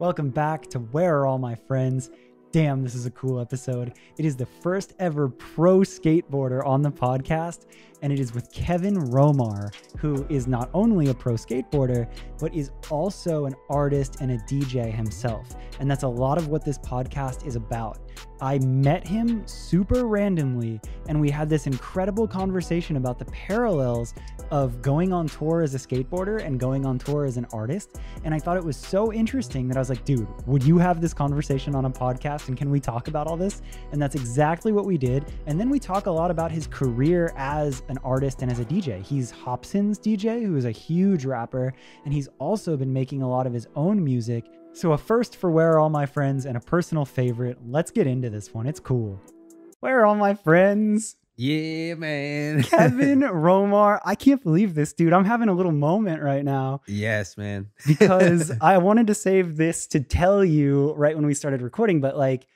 [0.00, 2.10] Welcome back to Where Are All My Friends?
[2.52, 3.92] Damn, this is a cool episode.
[4.16, 7.66] It is the first ever pro skateboarder on the podcast,
[8.00, 9.68] and it is with Kevin Romar,
[9.98, 14.90] who is not only a pro skateboarder, but is also an artist and a DJ
[14.90, 15.54] himself.
[15.80, 17.98] And that's a lot of what this podcast is about.
[18.40, 24.14] I met him super randomly, and we had this incredible conversation about the parallels
[24.50, 28.00] of going on tour as a skateboarder and going on tour as an artist.
[28.24, 31.00] And I thought it was so interesting that I was like, dude, would you have
[31.00, 32.48] this conversation on a podcast?
[32.48, 33.62] And can we talk about all this?
[33.92, 35.26] And that's exactly what we did.
[35.46, 38.64] And then we talk a lot about his career as an artist and as a
[38.64, 39.04] DJ.
[39.04, 41.72] He's Hopsin's DJ, who is a huge rapper,
[42.04, 44.46] and he's also been making a lot of his own music.
[44.72, 47.58] So, a first for Where Are All My Friends and a personal favorite.
[47.66, 48.66] Let's get into this one.
[48.66, 49.20] It's cool.
[49.80, 51.16] Where are all my friends?
[51.36, 52.62] Yeah, man.
[52.64, 53.98] Kevin Romar.
[54.04, 55.12] I can't believe this, dude.
[55.12, 57.70] I'm having a little moment right now yes, man.
[57.86, 62.16] because I wanted to save this to tell you right when we started recording, but
[62.16, 62.46] like,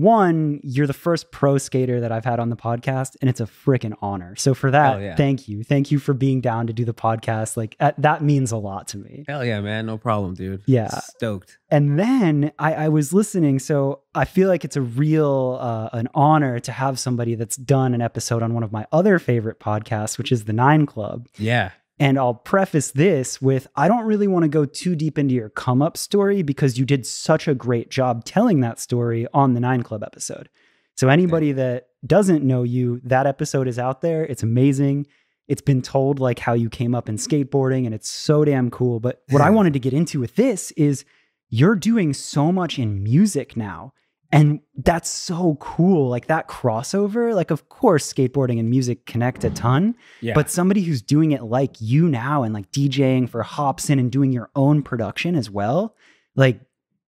[0.00, 3.46] one, you're the first pro skater that I've had on the podcast, and it's a
[3.46, 4.36] freaking honor.
[4.36, 5.16] So for that, yeah.
[5.16, 5.62] thank you.
[5.62, 7.56] Thank you for being down to do the podcast.
[7.56, 9.24] Like that, that means a lot to me.
[9.26, 9.86] Hell yeah, man.
[9.86, 10.62] No problem, dude.
[10.66, 10.88] Yeah.
[10.88, 11.58] Stoked.
[11.70, 16.08] And then I, I was listening, so I feel like it's a real uh, an
[16.14, 20.18] honor to have somebody that's done an episode on one of my other favorite podcasts,
[20.18, 21.28] which is the Nine Club.
[21.38, 21.72] Yeah.
[21.98, 25.48] And I'll preface this with I don't really want to go too deep into your
[25.48, 29.60] come up story because you did such a great job telling that story on the
[29.60, 30.50] Nine Club episode.
[30.94, 34.24] So, anybody that doesn't know you, that episode is out there.
[34.24, 35.06] It's amazing.
[35.48, 39.00] It's been told like how you came up in skateboarding and it's so damn cool.
[39.00, 41.04] But what I wanted to get into with this is
[41.48, 43.92] you're doing so much in music now.
[44.32, 46.08] And that's so cool.
[46.08, 50.34] Like that crossover, like, of course, skateboarding and music connect a ton Yeah.
[50.34, 54.32] but somebody who's doing it like you now and like DJing for Hopsin and doing
[54.32, 55.94] your own production as well,
[56.34, 56.60] like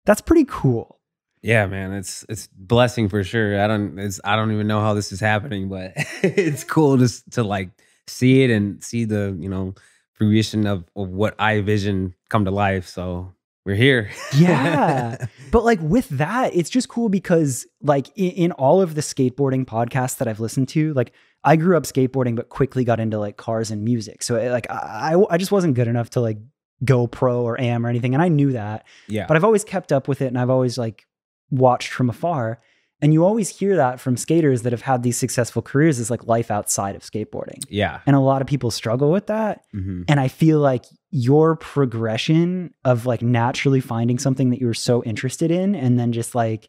[0.06, 1.00] that's pretty cool.
[1.42, 1.94] yeah, man.
[1.94, 3.62] It's it's blessing for sure.
[3.62, 7.32] I don't it's I don't even know how this is happening, but it's cool just
[7.34, 7.70] to like
[8.08, 9.74] see it and see the, you know,
[10.14, 12.88] fruition of, of what I vision come to life.
[12.88, 13.34] So
[13.66, 14.12] we're here.
[14.38, 15.26] Yeah.
[15.52, 19.66] but like with that, it's just cool because like in, in all of the skateboarding
[19.66, 23.38] podcasts that I've listened to, like I grew up skateboarding, but quickly got into like
[23.38, 24.24] cars and music.
[24.24, 26.38] So it, like I, I just wasn't good enough to like
[26.84, 28.14] go pro or am or anything.
[28.14, 28.86] And I knew that.
[29.08, 29.26] yeah.
[29.28, 31.06] but I've always kept up with it and I've always like
[31.50, 32.62] watched from afar.
[33.02, 36.26] And you always hear that from skaters that have had these successful careers is like
[36.28, 37.64] life outside of skateboarding.
[37.70, 38.00] yeah.
[38.06, 39.64] And a lot of people struggle with that.
[39.72, 40.86] hmm And I feel like
[41.18, 46.12] your progression of like naturally finding something that you were so interested in and then
[46.12, 46.68] just like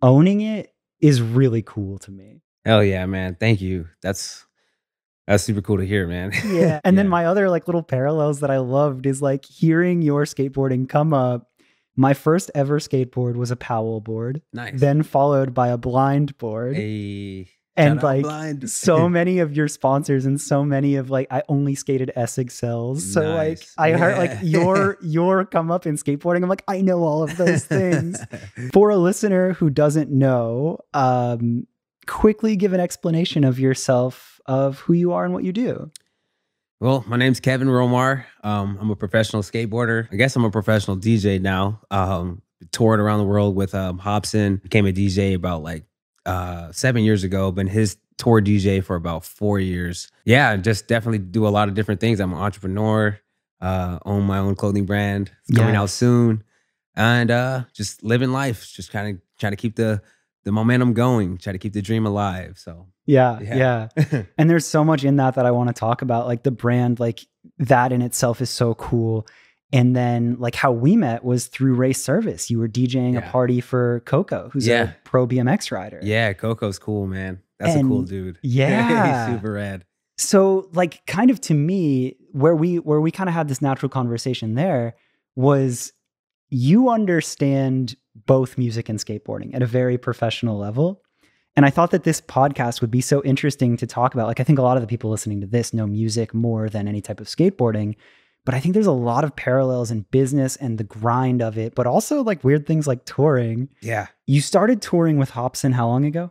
[0.00, 2.40] owning it is really cool to me.
[2.64, 3.36] Hell yeah, man.
[3.38, 3.86] Thank you.
[4.00, 4.46] That's
[5.26, 6.32] that's super cool to hear, man.
[6.46, 6.80] Yeah.
[6.84, 10.88] And then my other like little parallels that I loved is like hearing your skateboarding
[10.88, 11.50] come up.
[11.96, 14.40] My first ever skateboard was a Powell board.
[14.54, 14.80] nice.
[14.80, 16.76] then followed by a blind board.
[16.76, 18.70] Hey, and shout like blind.
[18.70, 23.12] so many of your sponsors and so many of like I only skated Essex cells.
[23.12, 23.74] So like Nice.
[23.78, 26.42] I heard like your your come up in skateboarding.
[26.42, 28.18] I'm like, I know all of those things.
[28.72, 31.66] For a listener who doesn't know, um,
[32.06, 35.90] quickly give an explanation of yourself of who you are and what you do.
[36.78, 38.26] Well, my name's Kevin Romar.
[38.44, 40.08] Um, I'm a professional skateboarder.
[40.12, 41.80] I guess I'm a professional DJ now.
[41.90, 44.62] Um, toured around the world with um, Hopsin.
[44.62, 45.84] Became a DJ about like
[46.26, 47.50] uh, seven years ago.
[47.50, 50.10] Been his tour DJ for about four years.
[50.24, 52.20] Yeah, just definitely do a lot of different things.
[52.20, 53.18] I'm an entrepreneur.
[53.60, 55.30] Uh, own my own clothing brand.
[55.48, 55.80] It's coming Yeah.
[55.82, 56.42] out soon,
[56.94, 58.66] and uh, just living life.
[58.70, 60.02] Just kind of trying to keep the
[60.44, 61.38] the momentum going.
[61.38, 62.58] Try to keep the dream alive.
[62.58, 63.88] So Yeah, yeah.
[63.96, 64.22] yeah.
[64.38, 66.26] And there's so much in that that I want to talk about.
[66.26, 67.26] Like the brand, like
[67.58, 69.26] that in itself is so cool.
[69.72, 72.50] And then like how we met was through race service.
[72.50, 73.28] You were DJing Yeah.
[73.28, 74.90] a party for Coco, who's Yeah.
[74.90, 75.98] a pro BMX rider.
[76.02, 77.40] Yeah, Coco's cool, man.
[77.58, 78.38] That's a cool dude.
[78.42, 79.26] Yeah.
[79.28, 79.84] He's super rad.
[80.18, 83.88] So like kind of to me, where we where we kind of had this natural
[83.88, 84.94] conversation there
[85.34, 85.92] was
[86.48, 91.02] you understand both music and skateboarding at a very professional level.
[91.56, 94.26] And I thought that this podcast would be so interesting to talk about.
[94.26, 96.86] Like, I think a lot of the people listening to this know music more than
[96.86, 97.96] any type of skateboarding.
[98.46, 101.74] But I think there's a lot of parallels in business and the grind of it,
[101.74, 103.68] but also like weird things like touring.
[103.82, 104.06] Yeah.
[104.26, 106.30] You started touring with Hopsin how long ago?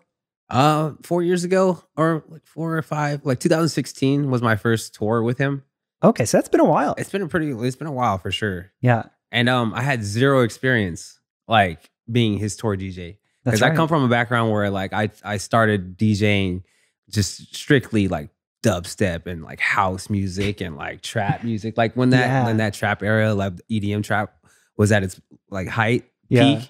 [0.49, 5.23] Uh, four years ago, or like four or five, like 2016 was my first tour
[5.23, 5.63] with him.
[6.03, 6.95] Okay, so that's been a while.
[6.97, 8.71] It's been a pretty, it's been a while for sure.
[8.79, 13.71] Yeah, And um, I had zero experience like being his tour DJ because right.
[13.71, 16.63] I come from a background where like I I started DJing
[17.09, 18.29] just strictly like
[18.69, 21.77] dubstep and like house music and like trap music.
[21.77, 22.45] Like when that Yeah.
[22.45, 24.35] when that trap era, like EDM trap
[24.77, 25.19] was at its
[25.49, 26.59] like height Yeah.
[26.59, 26.69] peak.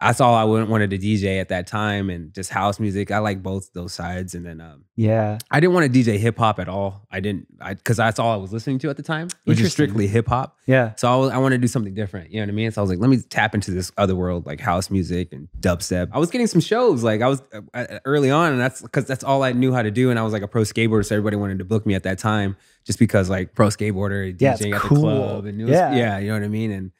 [0.00, 3.10] That's all I wouldn't wanted to DJ at that time, and just house music.
[3.10, 5.38] I like both those sides, and then um, Yeah.
[5.50, 7.04] I didn't want to DJ hip hop at all.
[7.10, 9.72] I didn't, I because that's all I was listening to at the time, which is
[9.72, 10.56] strictly hip hop.
[10.66, 10.94] Yeah.
[10.94, 12.30] So I, was, I wanted to do something different.
[12.30, 12.70] You know what I mean?
[12.70, 15.48] So I was like, let me tap into this other world, like house music and
[15.58, 16.10] dubstep.
[16.12, 19.04] I was getting some shows, like I was uh, uh, early on, and that's because
[19.06, 20.10] that's all I knew how to do.
[20.10, 22.18] And I was like a pro skateboarder, so everybody wanted to book me at that
[22.20, 24.96] time, just because like pro skateboarder, Yeah, DJing at cool.
[24.98, 25.92] the club, and was, Yeah.
[25.96, 26.70] yeah, you know what I mean.
[26.70, 26.92] And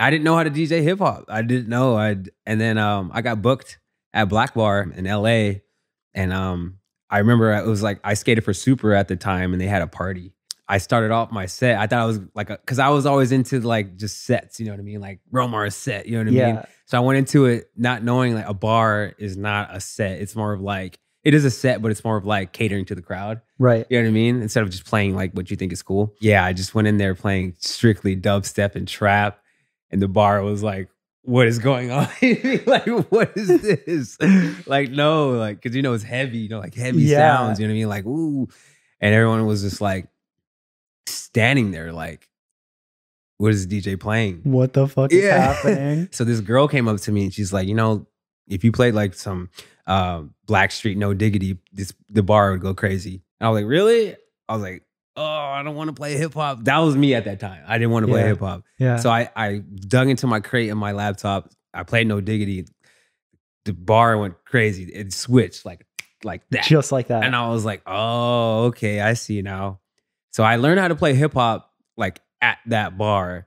[0.00, 1.26] I didn't know how to DJ hip hop.
[1.28, 1.96] I didn't know.
[1.96, 2.16] I
[2.46, 3.78] and then um I got booked
[4.12, 5.62] at Black Bar in L.A.
[6.14, 9.60] And um I remember it was like I skated for Supra at the time, and
[9.60, 10.32] they had a party.
[10.68, 11.78] I started off my set.
[11.78, 14.72] I thought I was like, because I was always into like just sets, you know
[14.72, 16.54] what I mean, like Romar's set, you know what I mean.
[16.54, 16.64] Yeah.
[16.86, 20.20] So I went into it not knowing like a bar is not a set.
[20.20, 22.94] It's more of like it is a set, but it's more of like catering to
[22.94, 23.40] the crowd.
[23.58, 23.84] Right.
[23.90, 24.42] You know what I mean?
[24.42, 26.14] Instead of just playing like what you think is cool.
[26.20, 29.40] Yeah, I just went in there playing strictly dubstep and trap,
[29.90, 30.88] and the bar was like,
[31.22, 32.08] "What is going on?
[32.66, 34.18] like, what is this?
[34.66, 37.16] like, no, like, because you know it's heavy, you know, like heavy Yeah.
[37.16, 37.60] sounds.
[37.60, 37.88] You know what I mean?
[37.88, 38.48] Like, ooh,
[39.00, 40.08] and everyone was just like
[41.06, 42.28] standing there, like,
[43.38, 44.40] what is DJ playing?
[44.44, 45.54] What the fuck is Yeah.
[45.54, 46.08] happening?
[46.12, 48.06] So this girl came up to me and she's like, you know,
[48.48, 49.48] if you played like some
[49.86, 53.22] uh, Blackstreet No Diggity, this the bar would go crazy.
[53.40, 54.16] And I was like, really?
[54.48, 54.82] I was like,
[55.20, 56.64] oh, I don't want to play hip hop.
[56.64, 57.62] That was me at that time.
[57.66, 58.28] I didn't want to play Yeah.
[58.28, 58.62] hip hop.
[58.78, 58.96] Yeah.
[58.96, 61.50] So I I dug into my crate and my laptop.
[61.74, 62.66] I played No Diggity.
[63.66, 64.84] The bar went crazy.
[64.84, 65.86] It switched like
[66.24, 66.64] like that.
[66.64, 67.24] Just like that.
[67.24, 69.80] And I was like, oh, okay, I see now.
[70.32, 73.46] So I learned how to play hip hop like at that bar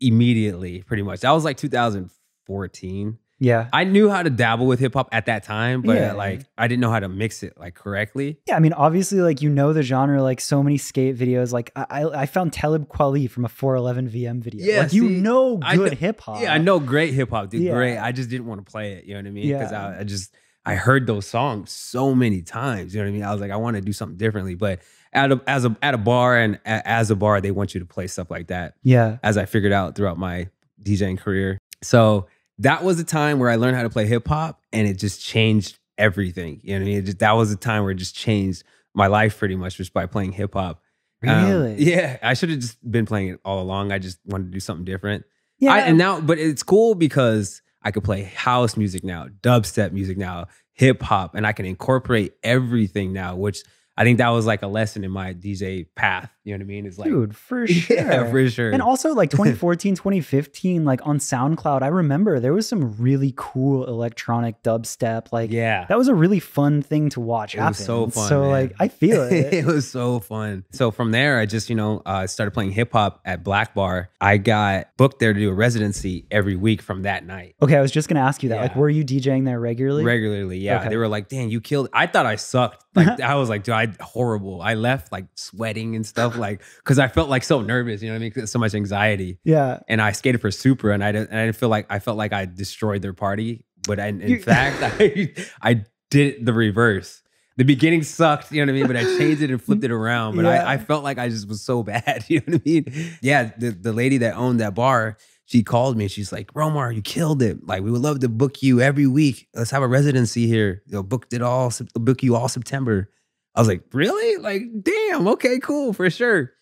[0.00, 1.20] immediately, pretty much.
[1.20, 3.18] That was like 2014.
[3.44, 3.68] Yeah.
[3.72, 6.12] I knew how to dabble with hip hop at that time, but Yeah.
[6.12, 8.38] like I didn't know how to mix it like correctly.
[8.46, 11.52] Yeah, I mean, obviously, like you know the genre, like so many skate videos.
[11.52, 14.64] Like I, I I found Talib Kweli from a 411 VM video.
[14.66, 16.40] Yeah, like you know good hip hop.
[16.42, 17.62] Yeah, I know great hip hop, dude.
[17.62, 17.72] Yeah.
[17.72, 17.98] Great.
[17.98, 19.04] I just didn't want to play it.
[19.04, 19.48] You know what I mean?
[19.48, 19.86] Because Yeah.
[19.88, 20.34] I, I just
[20.66, 22.94] I heard those songs so many times.
[22.94, 23.22] You know what I mean?
[23.24, 24.54] I was like, I want to do something differently.
[24.54, 24.80] But
[25.12, 27.80] at a, as a at a bar and a, as a bar, they want you
[27.80, 28.74] to play stuff like that.
[28.82, 29.18] Yeah.
[29.22, 30.48] as I figured out throughout my
[30.82, 31.58] DJing career.
[31.82, 32.26] So
[32.58, 35.22] that was a time where I learned how to play hip hop and it just
[35.22, 36.60] changed everything.
[36.62, 36.98] You know what I mean?
[36.98, 38.64] It just, that was a time where it just changed
[38.94, 40.80] my life pretty much just by playing hip hop.
[41.26, 41.74] Um, Really?
[41.82, 42.18] yeah.
[42.22, 43.92] I should have just been playing it all along.
[43.92, 45.24] I just wanted to do something different.
[45.58, 45.72] Yeah.
[45.72, 50.18] I, and now, but it's cool because I could play house music now, dubstep music
[50.18, 53.62] now, hip hop, and I can incorporate everything now, which
[53.96, 56.30] I think that was like a lesson in my DJ path.
[56.44, 56.84] You know what I mean?
[56.86, 57.96] It's like, Dude, for sure.
[57.96, 58.70] yeah, for sure.
[58.70, 63.86] And also like 2014, 2015, like on SoundCloud, I remember there was some really cool
[63.86, 65.32] electronic dubstep.
[65.32, 65.86] Like yeah.
[65.88, 67.70] that was a really fun thing to watch It happen.
[67.70, 68.50] was so fun, So man.
[68.50, 69.54] like I feel it.
[69.54, 70.64] it was so fun.
[70.72, 74.10] So from there, I just, you know, uh, started playing hip hop at Black Bar.
[74.20, 77.54] I got booked there to do a residency every week from that night.
[77.62, 78.60] okay, I was just gonna ask you that.
[78.60, 80.04] Like, were you DJing there regularly?
[80.04, 80.80] Regularly, yeah.
[80.80, 80.90] Okay.
[80.90, 82.84] They were like, "Damn, you killed." I thought I sucked.
[82.94, 86.98] Like I was like, "Dude, I horrible." I left like sweating and stuff, like because
[86.98, 88.02] I felt like so nervous.
[88.02, 88.46] You know what I mean?
[88.46, 89.38] So much anxiety.
[89.44, 89.80] yeah.
[89.88, 91.30] And I skated for Supra, and I didn't.
[91.30, 94.40] And I didn't feel like I felt like I destroyed their party, but I, in
[94.42, 95.32] fact, I
[95.62, 97.22] I did the reverse.
[97.56, 98.86] The beginning sucked, you know what I mean?
[98.88, 100.34] But I changed it and flipped it around.
[100.34, 100.66] But Yeah.
[100.68, 103.16] I, I felt like I just was so bad, you know what I mean?
[103.22, 106.08] Yeah, the, the lady that owned that bar, she called me.
[106.08, 107.64] She's like, Romar, you killed it.
[107.64, 109.46] Like, we would love to book you every week.
[109.54, 110.82] Let's have a residency here.
[110.86, 113.08] You know, booked it all, book you all September.
[113.54, 114.36] I was like, really?
[114.38, 116.52] Like, damn, okay, cool, for sure.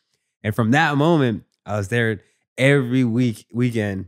[0.42, 2.20] And from that moment, I was there
[2.58, 4.06] every week, weekend,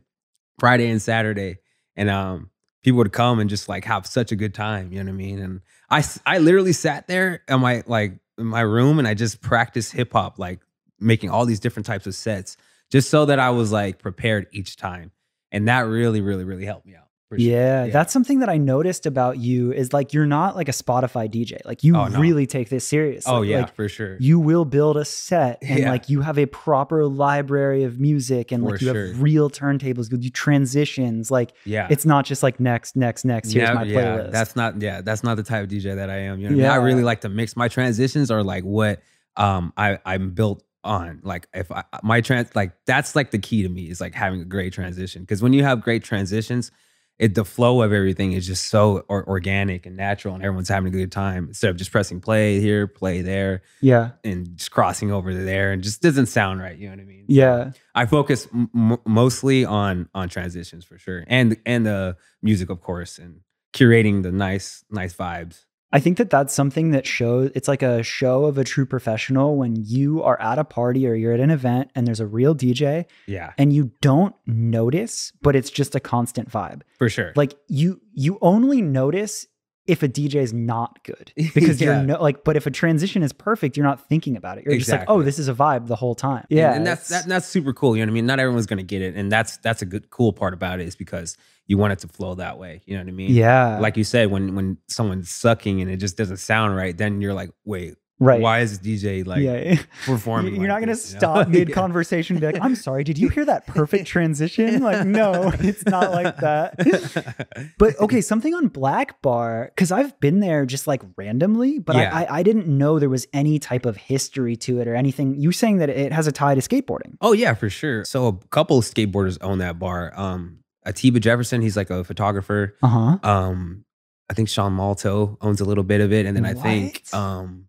[0.58, 1.58] Friday and Saturday.
[1.96, 2.50] And um,
[2.82, 4.92] people would come and just like have such a good time.
[4.92, 5.38] You know what I mean?
[5.40, 5.60] And
[5.90, 9.92] I, I literally sat there in my like in my room and I just practiced
[9.92, 10.60] hip hop, like
[10.98, 12.56] making all these different types of sets,
[12.90, 15.12] just so that I was like prepared each time.
[15.52, 17.03] And that really, really, really helped me out.
[17.28, 17.48] For sure.
[17.50, 21.28] Yeah, that's something that I noticed about you is like you're not like a Spotify
[21.28, 21.58] DJ.
[21.64, 22.20] Like you Oh, no.
[22.20, 23.24] really take this serious.
[23.26, 24.16] Oh Like- yeah, like, for sure.
[24.20, 25.90] you will build a set and Yeah.
[25.90, 29.06] like you have a proper library of music and like you sure.
[29.08, 31.30] have real turntables, you do transitions.
[31.30, 31.86] Like yeah.
[31.90, 33.52] it's not just like next, next, next.
[33.52, 34.32] Here's Yeah, my yeah, playlist.
[34.32, 36.38] that's not yeah, that's not the type of DJ that I am.
[36.40, 36.82] You know what I mean?
[36.82, 39.00] I really like to mix my transitions or like what
[39.36, 41.20] um I I'm built on.
[41.22, 44.40] Like if I my trans like that's like the key to me is like having
[44.40, 46.70] a great transition because when you have great transitions,
[47.18, 50.92] it the flow of everything is just so or, organic and natural and everyone's having
[50.92, 55.12] a good time instead of just pressing play here, play there yeah, and just crossing
[55.12, 57.24] over to there and just doesn't sound right, you know what I mean?
[57.28, 62.80] yeah, I focus m- mostly on on transitions for sure, and and the music, of
[62.80, 63.40] course, and
[63.72, 65.64] curating the nice nice vibes.
[65.94, 69.56] I think that that's something that shows it's like a show of a true professional
[69.56, 72.54] when you are at a party or you're at an event and there's a real
[72.54, 76.82] DJ Yeah, and you don't notice, but it's just a constant vibe.
[76.98, 77.32] for sure.
[77.36, 79.46] Like you you only notice
[79.86, 81.98] if a DJ is not good because Yeah.
[81.98, 84.64] you're no, like but if a transition is perfect, you're not thinking about it.
[84.64, 86.72] You're just like, "Oh, this is a vibe the whole time." Yeah.
[86.74, 87.96] and, that's that, that's super cool.
[87.96, 88.26] You know what I mean?
[88.26, 90.96] Not everyone's gonna get it, and that's that's a good cool part about it is
[90.96, 91.36] because
[91.66, 92.82] you want it to flow that way.
[92.86, 93.30] You know what I mean?
[93.30, 93.78] yeah.
[93.78, 97.34] Like you said, when when someone's sucking and it just doesn't sound right, then you're
[97.34, 98.40] like, wait, right.
[98.40, 99.82] why is this DJ like yeah.
[100.04, 100.54] performing?
[100.54, 101.18] You're like not going to this, you know?
[101.18, 104.82] stop mid conversation and be like, I'm sorry, did you hear that perfect transition?
[104.82, 107.74] Like, no, it's not like that.
[107.78, 112.14] But okay, something on Black Bar, because I've been there just like randomly, but Yeah.
[112.14, 115.40] I, I, I didn't know there was any type of history to it or anything.
[115.40, 117.16] You saying that it has a tie to skateboarding.
[117.20, 118.04] Oh yeah, for sure.
[118.04, 120.12] So a couple of skateboarders own that bar.
[120.16, 122.76] Um, Atiba Jefferson, he's like a photographer.
[122.82, 123.18] Uh huh.
[123.22, 123.84] Um,
[124.30, 127.66] I think Sean Malto owns a little bit of it, and then I think um,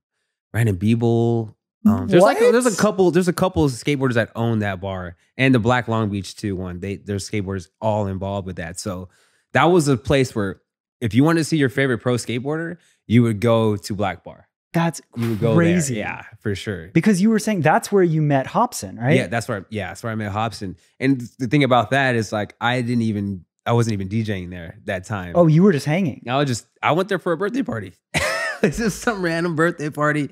[0.55, 1.53] Brandon Biebel.
[1.85, 4.79] Um, there's like a, there's a couple there's a couple of skateboarders that own that
[4.79, 6.79] bar, and the Black Long Beach too one.
[6.79, 8.79] They there's skateboarders all involved with that.
[8.79, 9.09] So
[9.51, 10.61] that was a place where
[11.01, 14.47] if you wanted to see your favorite pro skateboarder, you would go to Black Bar.
[14.71, 15.95] That's You would go crazy.
[15.95, 16.03] there.
[16.05, 16.87] Yeah, for sure.
[16.93, 19.17] Because you were saying that's where you met Hopsin, right?
[19.17, 20.77] Yeah, that's where I, yeah, that's where I met Hopsin.
[21.01, 24.77] And the thing about that is like I didn't even I wasn't even DJing there
[24.85, 25.33] that time.
[25.35, 26.23] oh, you were just hanging.
[26.29, 27.91] I was just I went there for a birthday party.
[28.65, 30.31] it's just some random birthday party.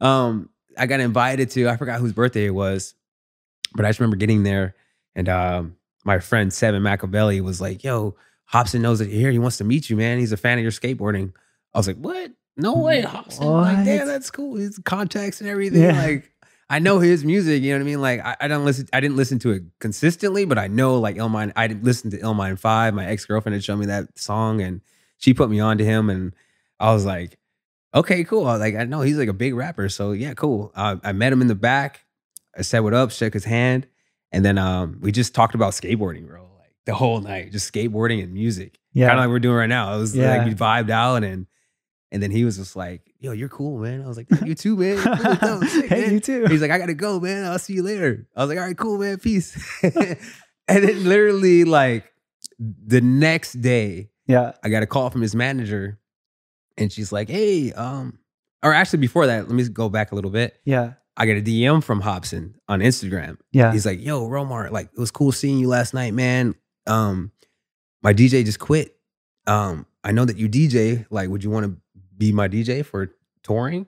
[0.00, 1.68] Um, I got invited to.
[1.68, 2.94] I forgot whose birthday it was,
[3.74, 4.74] but I just remember getting there,
[5.14, 8.16] and um, my friend Seven Machiavelli was like, "Yo,
[8.52, 9.30] Hopsin knows that you're here.
[9.30, 10.18] He wants to meet you, man.
[10.18, 11.32] He's a fan of your skateboarding."
[11.74, 12.32] I was like, "What?
[12.56, 13.84] No way, Hopsin!" Like, What?
[13.84, 14.56] damn, that's cool.
[14.56, 15.82] His contacts and everything.
[15.82, 15.92] Yeah.
[16.02, 16.30] Like,
[16.68, 17.62] I know his music.
[17.62, 18.00] You know what I mean?
[18.02, 18.86] Like, I, I don't listen.
[18.92, 21.52] I didn't listen to it consistently, but I know like Illmind.
[21.56, 22.92] I did listen to Illmind Five.
[22.92, 24.82] My ex girlfriend had shown me that song, and
[25.16, 26.34] she put me on to him, and
[26.78, 27.38] I was like,
[27.96, 28.46] okay, cool.
[28.46, 30.70] I like, I know he's like a big rapper, so yeah, cool.
[30.74, 32.04] Uh, I met him in the back.
[32.56, 33.86] I said what up, shook his hand,
[34.32, 36.42] and then um, we just talked about skateboarding, bro.
[36.58, 39.08] Like the whole night, just skateboarding and music, Yeah.
[39.08, 39.94] kind of like we're doing right now.
[39.94, 40.36] It was Yeah.
[40.36, 41.46] like we vibed out, and
[42.12, 44.76] and then he was just like, "Yo, you're cool, man." I was like, "You too,
[44.76, 44.96] man."
[45.38, 45.62] Cool.
[45.62, 46.46] Sick, hey, man." you too.
[46.46, 47.44] He's like, I gotta go, man.
[47.44, 48.26] I'll see you later.
[48.36, 49.18] I was like, all right, cool, man.
[49.18, 49.58] Peace.
[49.82, 50.16] and
[50.68, 52.04] then literally, like
[52.58, 54.52] the next day, yeah.
[54.62, 55.98] I got a call from his manager,
[56.78, 58.18] and she's like, hey, um,
[58.62, 60.58] or actually before that, let me go back a little bit.
[60.64, 60.94] Yeah.
[61.16, 63.38] I got a DM from Hopsin on Instagram.
[63.52, 63.72] Yeah.
[63.72, 66.54] He's like, yo, Romar, like it was cool seeing you last night, man.
[66.86, 67.32] Um,
[68.02, 68.96] my DJ just quit.
[69.46, 71.06] Um, I know that you DJ.
[71.10, 71.76] Like, would you want to
[72.16, 73.10] be my DJ for
[73.42, 73.86] touring?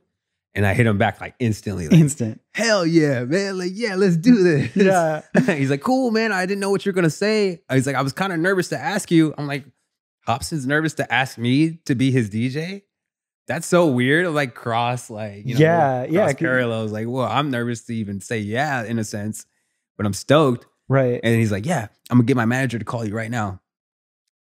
[0.54, 2.40] And I hit him back like instantly, like, Instant.
[2.52, 3.58] hell yeah, man.
[3.58, 4.74] Like, yeah, let's do this.
[4.74, 5.22] Yeah.
[5.54, 6.32] He's like, cool, man.
[6.32, 7.62] I didn't know what you're gonna say.
[7.70, 9.34] He's like, I was kind of nervous to ask you.
[9.38, 9.66] I'm like,
[10.28, 12.82] Hopsin's nervous to ask me to be his DJ.
[13.46, 14.28] That's so weird.
[14.28, 16.92] Like cross, like you know, Yeah, yeah, cross c- parallels.
[16.92, 19.46] Like, well, I'm nervous to even say yeah in a sense,
[19.96, 20.66] but I'm stoked.
[20.86, 21.18] Right.
[21.22, 23.62] And he's like, yeah, I'm gonna get my manager to call you right now.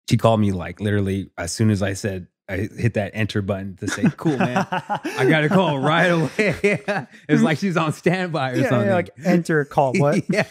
[0.10, 3.76] She called me like literally as soon as I said I hit that enter button
[3.78, 4.68] to say, cool, man.
[4.70, 6.30] I got a call right away.
[7.28, 8.88] it's like she's on standby or yeah, something.
[8.88, 9.94] yeah, like enter call.
[10.00, 10.24] What?
[10.30, 10.46] yeah.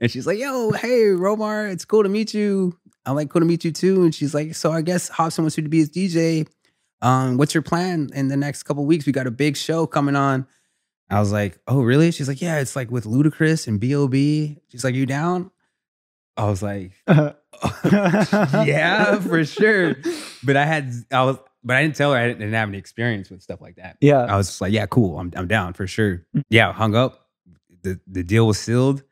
[0.00, 2.76] and she's like, yo, hey, Romar, it's cool to meet you.
[3.06, 4.02] I'm like, cool to meet you too.
[4.02, 6.46] And she's like, so I guess Hopsin wants you to be his DJ.
[7.02, 9.04] Um, what's your plan in the next couple weeks?
[9.04, 10.46] We got a big show coming on.
[11.10, 12.10] I was like, oh, really?
[12.12, 14.58] She's like, yeah, it's like with Ludacris and B.O.B.
[14.68, 15.50] She's like, you down?
[16.36, 16.92] I was like,
[17.84, 19.96] yeah, for sure.
[20.42, 23.30] But I had, I was, but I didn't tell her I didn't have any experience
[23.30, 23.96] with stuff like that.
[24.00, 24.20] yeah.
[24.22, 25.18] I was just like, yeah, cool.
[25.18, 26.26] I'm I'm down for sure.
[26.50, 27.28] Yeah, hung up.
[27.82, 29.02] The the deal was sealed.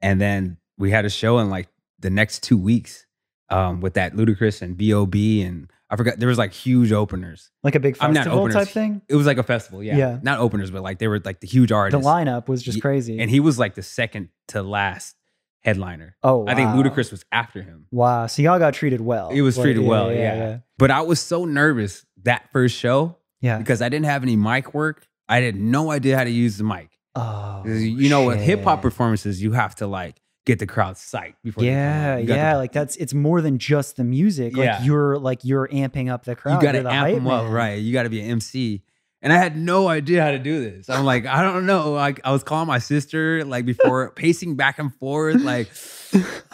[0.00, 1.68] And then we had a show in like
[1.98, 3.06] the next two weeks
[3.50, 5.42] um with that Ludacris and B.O.B.
[5.42, 7.50] and I forgot there was like huge openers.
[7.64, 8.54] Like a big I'm not festival openers.
[8.54, 9.02] type thing.
[9.08, 9.96] It was like a festival, yeah.
[9.96, 10.18] Yeah.
[10.22, 12.04] Not openers, but like they were like the huge artists.
[12.04, 13.18] The lineup was just crazy.
[13.18, 15.16] And he was like the second to last
[15.62, 16.16] headliner.
[16.22, 16.70] oh, I think.
[16.70, 17.86] Ludacris was after him.
[17.90, 18.28] Wow.
[18.28, 19.30] So y'all got treated well.
[19.30, 20.36] It was Like, treated well, Yeah.
[20.36, 20.58] yeah.
[20.78, 23.58] But I was so nervous that first show Yeah.
[23.58, 25.06] because I didn't have any mic work.
[25.28, 26.90] I had no idea how to use the mic.
[27.16, 27.64] Oh.
[27.66, 31.64] you know, with hip hop performances, you have to like get the crowd psyched before.
[31.64, 32.16] Yeah.
[32.18, 34.56] Yeah, to- like that's it's more than just the music.
[34.56, 34.82] Like Yeah.
[34.82, 36.56] you're like you're amping up the crowd.
[36.60, 37.74] you gotta the amp them up, right?
[37.74, 38.82] You got to be an MC.
[39.22, 40.88] And I had no idea how to do this.
[40.88, 41.92] I'm like, I don't know.
[41.92, 45.68] Like, I was calling my sister like before, pacing back and forth, like,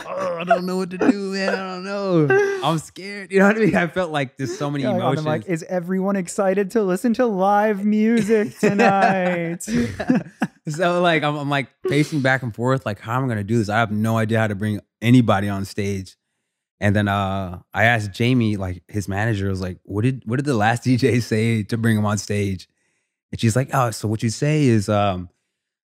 [0.05, 1.55] oh, I don't know what to do, man.
[1.55, 2.61] I don't know.
[2.65, 3.31] I'm scared.
[3.31, 3.77] You know what I mean?
[3.77, 5.27] I felt like there's so many Yeah, like emotions.
[5.27, 9.63] mic, is everyone excited to listen to live music tonight?
[10.69, 13.59] so like I'm, I'm like pacing back and forth, like how am I gonna do
[13.59, 13.69] this?
[13.69, 16.17] I have no idea how to bring anybody on stage.
[16.81, 20.45] And then uh, I asked Jamie, like his manager, was like, "What did what did
[20.45, 22.69] the last DJ say to bring him on stage?"
[23.33, 25.31] And she's like, "Oh, so what you say is, um,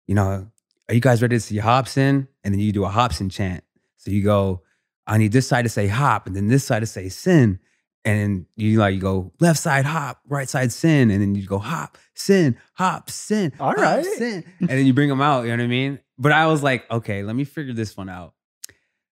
[0.07, 0.47] you know,
[0.89, 3.63] are you guys ready to see Hopsin?" And then you do a Hopsin chant.
[3.97, 4.61] So you go,
[5.07, 7.59] "I need this side to say hop, and then this side to say sin."
[8.05, 11.57] And you like you go left side hop, right side sin, and then you go
[11.57, 14.05] hop, sin, hop, sin, All hop, right.
[14.05, 15.43] sin, and then you bring them out.
[15.43, 15.99] You know what I mean?
[16.19, 18.33] But I was like, okay, let me figure this one out.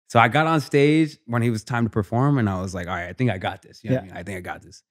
[0.09, 2.87] So I got on stage when he was time to perform, and I was like,
[2.87, 3.83] all right, I think I got this.
[3.83, 4.13] You know what I Yeah.
[4.13, 4.21] mean?
[4.21, 4.83] I think I got this.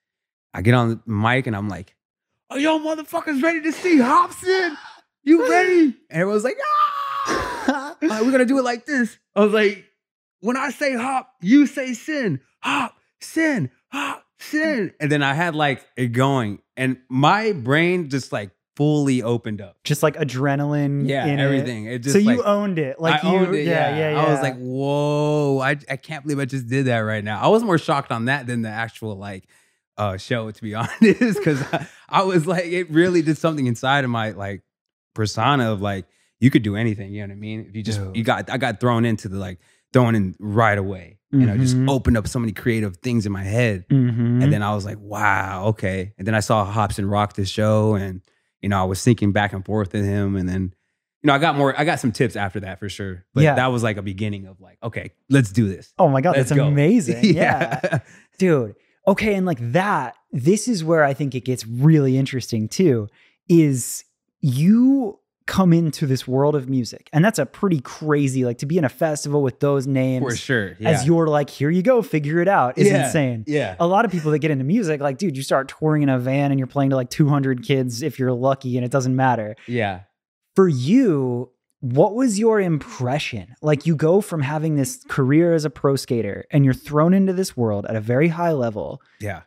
[0.53, 1.95] I get on the mic and I'm like,
[2.49, 4.75] are y'all motherfuckers ready to see Hopsin?
[5.23, 5.95] You ready?
[6.09, 6.57] And everyone's like,
[7.27, 7.95] ah!
[8.01, 9.17] Right, we're gonna do it like this.
[9.35, 9.85] I was like,
[10.41, 12.39] when I say hop, you say sin.
[12.61, 14.93] Hop, sin, hop, sin.
[14.99, 19.77] And then I had like it going, and my brain just like fully opened up.
[19.83, 21.07] Just like adrenaline.
[21.07, 21.43] Yeah, in it.
[21.43, 21.85] everything.
[21.85, 22.99] It just so you owned it.
[22.99, 24.23] Like I you, owned it, yeah, yeah, yeah.
[24.25, 27.39] I was like, whoa, I, I can't believe I just did that right now.
[27.41, 29.45] I was more shocked on that than the actual like
[29.97, 30.99] uh show, to be honest,
[31.37, 34.61] because I, I was like, it really did something inside of my like
[35.13, 36.05] persona of like
[36.39, 37.13] you could do anything.
[37.13, 37.65] You know what I mean?
[37.69, 38.15] If you just Dude.
[38.15, 39.59] you got, I got thrown into the like
[39.93, 41.19] throwing in right away.
[41.31, 41.89] You know, just Mhm.
[41.89, 43.85] opened up so many creative things in my head.
[43.89, 44.41] Mhm.
[44.41, 46.13] And then I was like, wow, okay.
[46.17, 48.21] And then I saw Hopsin rock the show and,
[48.65, 50.35] you know, I was thinking back and forth with him.
[50.35, 50.73] And then,
[51.21, 53.23] you know, I got more, I got some tips after that for sure.
[53.35, 53.53] But Yeah.
[53.53, 55.93] that was like a beginning of like, okay, let's do this.
[55.99, 56.65] oh my god, Let's that's go.
[56.67, 57.23] amazing.
[57.23, 57.99] yeah.
[58.39, 58.75] dude
[59.07, 63.07] okay and like that this is where i think it gets really interesting too
[63.47, 64.03] is
[64.41, 68.77] you come into this world of music and that's a pretty crazy like to be
[68.79, 70.75] in a festival with those names for sure.
[70.79, 70.89] Yeah.
[70.89, 73.05] as you're like here you go figure it out is Yeah.
[73.05, 73.75] insane yeah.
[73.79, 76.17] a lot of people that get into music like dude you start touring in a
[76.17, 79.55] van and you're playing to like 200 kids if you're lucky and it doesn't matter
[79.67, 80.01] Yeah.
[80.55, 83.53] for you, what was your impression?
[83.61, 87.33] Like you go from having this career as a pro skater and you're thrown into
[87.33, 89.01] this world at a very high level.
[89.19, 89.41] Yeah.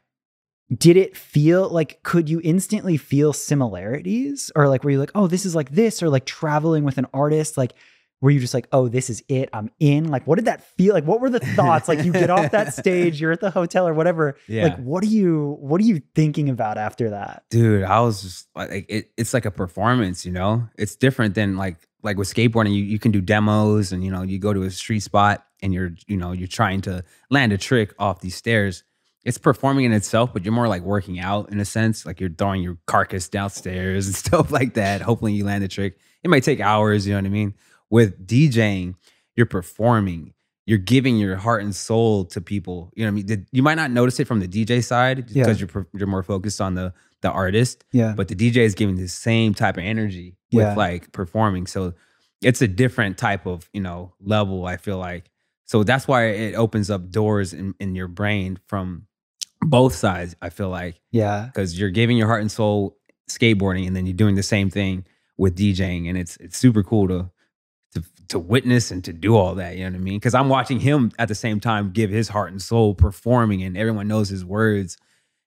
[0.76, 5.26] Did it feel like could you instantly feel similarities or like were you like, "Oh,
[5.26, 7.72] this is like this" or like traveling with an artist like
[8.20, 9.48] were you just like, "Oh, this is it.
[9.52, 11.04] I'm in." Like what did that feel like?
[11.04, 11.88] What were the thoughts?
[11.88, 14.36] like you get off that stage, you're at the hotel or whatever.
[14.48, 14.64] Yeah.
[14.64, 17.44] Like what are you what are you thinking about after that?
[17.50, 20.68] Dude, I was just like, it, it's like a performance, you know?
[20.76, 24.22] It's different than like, like with skateboarding, you, you can do demos and, you know,
[24.22, 27.58] you go to a street spot and you're, you know, you're trying to land a
[27.58, 28.84] trick off these stairs.
[29.24, 32.06] It's performing in itself, but you're more like working out in a sense.
[32.06, 35.00] Like you're throwing your carcass downstairs and stuff like that.
[35.02, 35.98] Hopefully you land a trick.
[36.22, 37.54] It might take hours, you know what I mean?
[37.90, 38.94] With DJing,
[39.36, 40.34] you're performing,
[40.66, 42.90] you're giving your heart and soul to people.
[42.94, 43.46] You know what I mean?
[43.52, 45.44] You might not notice it from the DJ side Yeah.
[45.44, 48.14] because you're, you're more focused on the, the artist Yeah.
[48.16, 50.74] but the DJ is giving the same type of energy with Yeah.
[50.74, 51.66] like performing.
[51.66, 51.94] So
[52.40, 55.30] it's a different type of, you know, level, I feel like.
[55.64, 59.06] So that's why it opens up doors in, in your brain from
[59.62, 61.46] both sides, I feel like, Yeah.
[61.46, 62.96] because you're giving your heart and soul
[63.28, 65.04] skateboarding and then you're doing the same thing
[65.36, 66.08] with DJing.
[66.08, 67.30] And it's it's super cool to
[67.94, 69.76] to to witness and to do all that.
[69.76, 70.18] You know what I mean?
[70.18, 73.76] Because I'm watching him at the same time give his heart and soul performing, and
[73.76, 74.96] everyone knows his words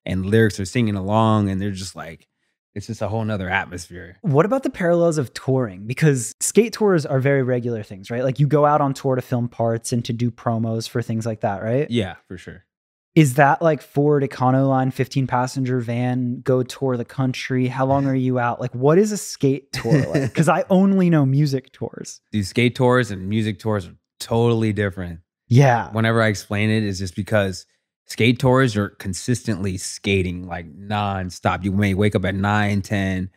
[0.06, 2.28] and lyrics are singing along, and they're just like,
[2.74, 4.17] it's just a whole nother atmosphere.
[4.21, 5.86] What about the parallels of touring?
[5.86, 8.24] Because skate tours are very regular things, right?
[8.24, 11.26] Like you go out on tour to film parts and to do promos for things
[11.28, 11.89] like that, right?
[11.91, 12.65] Yeah, for sure.
[13.13, 17.67] Is that like Ford Econoline 15 passenger van, go tour the country?
[17.67, 18.62] How long are you out?
[18.62, 20.21] Like, what is a skate tour like?
[20.32, 22.21] Because I only know music tours.
[22.32, 25.19] These skate tours and music tours are totally different.
[25.50, 25.91] Yeah.
[25.91, 27.65] Whenever I explain it, it's just because
[28.06, 31.65] skate tours you're consistently skating like nonstop.
[31.65, 33.30] You may wake up at 9, 10,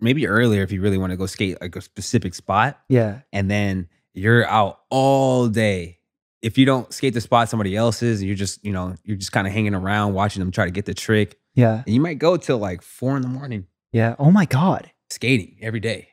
[0.00, 2.78] maybe earlier if you really want to go skate like a specific spot.
[2.88, 3.20] Yeah.
[3.32, 5.97] and then you're out all day.
[6.42, 9.32] If you don't skate the spot somebody else's, and you're just, you know, you're just
[9.32, 11.36] kind of hanging around watching them try to get the trick.
[11.54, 11.82] Yeah.
[11.84, 14.14] And you might go till like four in the morning Yeah.
[14.18, 14.90] Oh my God.
[15.10, 16.08] skating every day.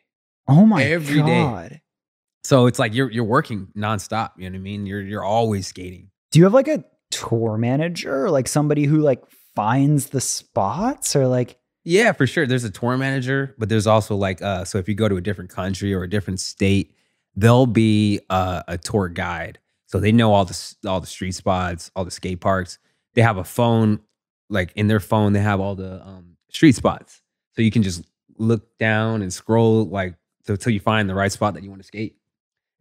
[0.47, 1.43] Oh my Every day.
[1.43, 1.81] God.
[2.43, 4.31] So it's like you're you're working nonstop.
[4.37, 4.85] You know what I mean?
[4.85, 6.09] You're you're always skating.
[6.31, 9.23] Do you have like a tour manager, like somebody who like
[9.55, 12.45] finds the spots or like, Yeah, for sure.
[12.45, 15.21] There's a tour manager, but there's also like uh so if you go to a
[15.21, 16.93] different country or a different state,
[17.35, 19.59] there'll be uh, a tour guide.
[19.87, 22.79] So they know all the all the street spots, all the skate parks.
[23.13, 23.99] They have a phone
[24.49, 27.21] like in their phone they have all the um street spots.
[27.53, 28.03] So you can just
[28.37, 30.15] look down and scroll like
[30.47, 32.17] until you find the right spot that you want to skate.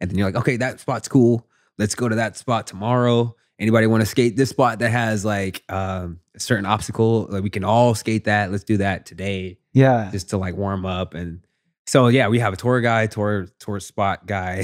[0.01, 1.47] And then you're like, "Okay, that spot's cool.
[1.79, 5.62] Let's go to that spot tomorrow." Anybody want to skate this spot that has like
[5.69, 7.27] um, a certain obstacle?
[7.31, 8.51] Like we can all skate that.
[8.51, 10.09] Let's do that today yeah.
[10.11, 11.40] just to like warm up and
[11.87, 14.62] so yeah we have a tour guy tour tour spot guy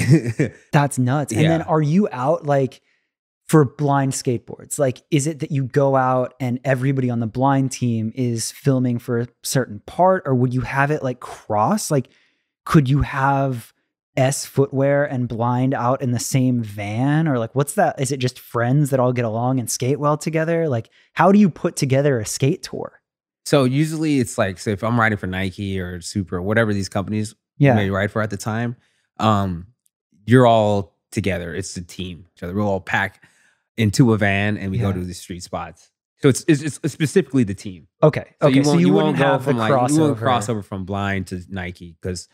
[0.73, 1.33] That's nuts.
[1.33, 2.81] And then are you out like
[3.51, 4.79] for blind skateboards?
[4.79, 9.01] Like, is it that you go out and everybody on the blind team is filming
[9.01, 11.91] for a certain part, or would you have it like cross?
[11.91, 12.09] Like,
[12.65, 13.73] could you have
[14.17, 17.27] S footwear and blind out in the same van?
[17.27, 18.01] Or like, what's that?
[18.01, 20.69] Is it just friends that all get along and skate well together?
[20.69, 23.00] Like, how do you put together a skate tour?
[23.51, 26.89] So usually it's like, so if I'm riding for Nike or Supra or whatever these
[26.89, 27.75] companies Yeah.
[27.75, 28.77] may ride for at the time,
[29.19, 29.67] um,
[30.25, 31.53] you're all together.
[31.53, 32.27] It's the team.
[32.37, 33.25] So we'll all pack
[33.77, 34.85] into a van and we Yeah.
[34.85, 35.91] go to the street spots.
[36.23, 37.89] So it's it's, it's specifically the team.
[38.05, 38.37] Okay.
[38.41, 38.57] So okay.
[38.57, 39.91] you so won't, you, you wouldn't won't go have from like crossover.
[39.95, 42.29] you won't crossover from blind to Nike because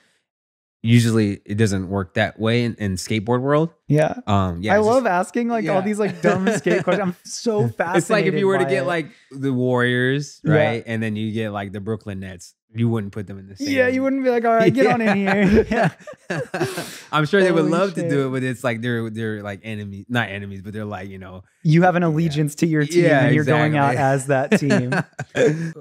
[0.87, 3.71] usually it doesn't work that way in, in skateboard world.
[3.89, 4.15] Yeah.
[4.27, 7.09] Um, yeah, I it's just- love asking like all these like dumb skate questions.
[7.09, 7.99] I'm so fascinated.
[7.99, 8.87] It's like if you were to get it.
[8.87, 10.55] like the Warriors, Yeah.
[10.55, 13.57] right, and then you get like the Brooklyn Nets, you wouldn't put them in the
[13.57, 13.69] same.
[13.71, 15.67] Yeah, you wouldn't be like, all right, get on in here.
[15.71, 15.91] Yeah.
[17.13, 20.07] I'm sure they would love to do it, but it's like they're they're like enemies,
[20.09, 21.45] not enemies, but they're like you know.
[21.63, 24.93] You have an allegiance to your team Yeah, and you're going out as that team.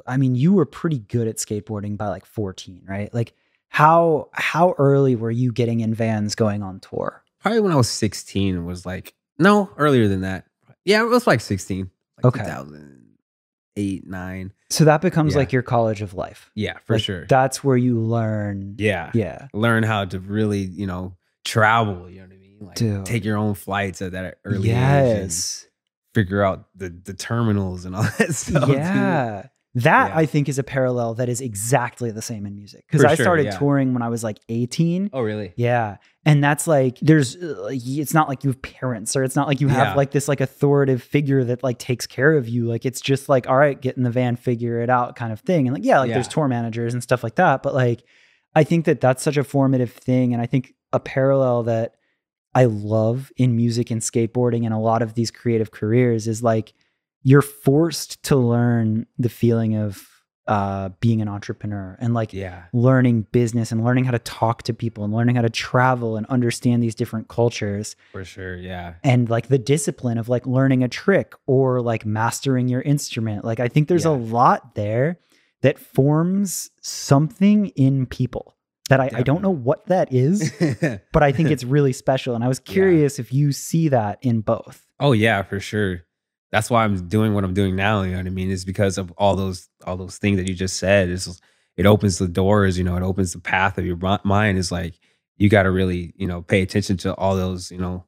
[0.08, 3.14] I mean, you were pretty good at skateboarding by like 14, right?
[3.14, 3.34] Like
[3.76, 7.24] how how early were you getting in vans going on tour?
[7.42, 10.46] Probably when I was 16 was like no earlier than that.
[10.86, 11.90] Yeah, it was like 16.
[12.24, 12.40] Like Okay.
[12.46, 14.54] 2008, nine.
[14.70, 15.40] So that becomes Yeah.
[15.40, 16.52] like your college of life.
[16.56, 17.26] Yeah, for Like, sure.
[17.28, 18.76] That's where you learn.
[18.78, 19.12] yeah.
[19.14, 19.48] Yeah.
[19.54, 22.10] learn how to really, you know, travel.
[22.10, 22.58] You know what I mean?
[22.62, 23.06] Like Dude.
[23.06, 25.68] take your own flights at that early age yes.
[26.14, 28.70] figure out the the terminals and all that stuff.
[28.70, 29.48] yeah.
[29.76, 30.18] That Yeah.
[30.18, 32.86] I think is a parallel that is exactly the same in music.
[32.88, 33.58] Because I sure, started yeah.
[33.58, 35.10] touring when I was like 18.
[35.12, 35.52] Oh, really?
[35.58, 35.98] Yeah.
[36.26, 39.60] And that's like, there's, uh, it's not like you have parents or it's not like
[39.60, 39.94] you have Yeah.
[39.96, 42.66] like this like authoritative figure that like takes care of you.
[42.68, 45.42] Like, it's just like, all right, get in the van, figure it out kind of
[45.42, 45.68] thing.
[45.68, 47.62] And like, yeah, like there's tour managers and stuff like that.
[47.62, 48.02] But like,
[48.56, 50.32] I think that that's such a formative thing.
[50.32, 51.96] And I think a parallel that
[52.54, 56.72] I love in music and skateboarding and a lot of these creative careers is like,
[57.28, 60.08] you're forced to learn the feeling of
[60.48, 62.66] uh, being an entrepreneur and like Yeah.
[62.72, 66.26] learning business and learning how to talk to people and learning how to travel and
[66.28, 68.56] understand these different cultures For sure.
[68.56, 68.94] Yeah.
[69.04, 73.60] and like the discipline of like learning a trick or like mastering your instrument like
[73.60, 75.18] i think there's a lot there
[75.64, 78.56] that forms something in people
[78.90, 80.54] that I, I don't know what that is
[81.12, 82.74] but i think it's really special and i was Yeah.
[82.74, 86.02] curious if you see that in both oh yeah, for sure.
[86.56, 88.04] That's why I'm doing what I'm doing now.
[88.04, 88.50] You know what I mean?
[88.50, 91.10] Is because of all those all those things that you just said.
[91.10, 91.42] It's
[91.76, 92.78] it opens the doors.
[92.78, 94.58] You know, it opens the path of your mind.
[94.58, 94.94] Is like
[95.36, 98.06] you got to really you know pay attention to all those you know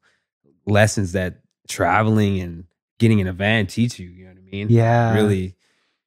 [0.65, 2.63] lessons that traveling and
[2.99, 4.07] getting in a van teach you.
[4.07, 4.67] You know what I mean?
[4.69, 5.55] yeah really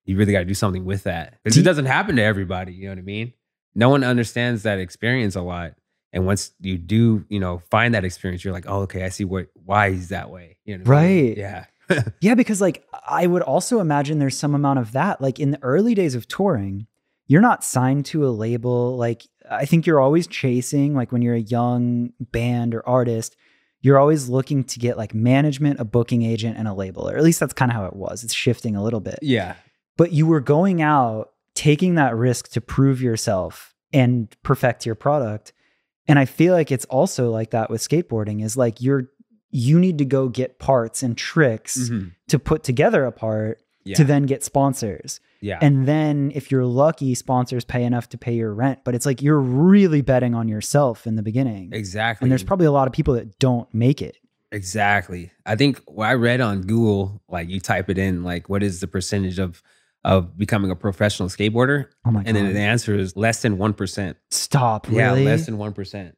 [0.07, 2.85] you really got to do something with that because it doesn't happen to everybody you
[2.85, 3.33] know what i mean
[3.75, 5.75] no one understands that experience a lot
[6.13, 9.25] and once you do you know find that experience you're like oh okay i see
[9.25, 11.27] what why he's that way you know what I mean?
[11.29, 11.37] Right.
[11.37, 11.67] yeah
[12.21, 15.21] Yeah, because like I would also imagine there's some amount of that.
[15.21, 16.87] Like in the early days of touring,
[17.27, 18.97] you're not signed to a label.
[18.97, 23.37] Like I think you're always chasing, like when you're a young band or artist,
[23.83, 27.09] you're always looking to get like management, a booking agent, and a label.
[27.09, 28.25] Or at least that's kind of how it was.
[28.25, 29.19] It's shifting a little bit.
[29.23, 29.55] yeah
[29.97, 35.53] But you were going out, taking that risk to prove yourself and perfect your product.
[36.07, 39.11] And I feel like it's also like that with skateboarding is like you're
[39.51, 42.13] you need to go get parts and tricks Mhm.
[42.29, 45.21] to put together a part yeah to then get sponsors.
[45.41, 48.81] yeah And then if you're lucky, sponsors pay enough to pay your rent.
[48.85, 51.71] But it's like you're really betting on yourself in the beginning.
[51.73, 54.17] exactly And there's probably a lot of people that don't make it.
[54.53, 55.31] Exactly.
[55.47, 58.81] I think what I read on Google, like you type it in, like what is
[58.81, 59.63] the percentage of
[60.03, 63.75] of becoming a professional skateboarder, Oh my and then the answer is less than one
[63.75, 64.17] percent.
[64.31, 64.89] Stop.
[64.89, 64.99] Really?
[65.25, 66.17] Yeah, less than one percent.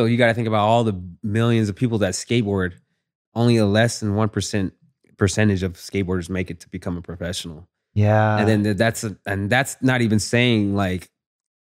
[0.00, 2.72] So you got to think about all the millions of people that skateboard.
[3.34, 4.72] Only a less than one percent
[5.18, 8.38] percentage of skateboarders make it to become a professional, yeah.
[8.38, 11.10] and then that's and that's not even saying like,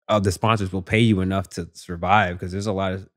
[0.07, 3.09] oh, the sponsors will pay you enough to survive because there's a lot of.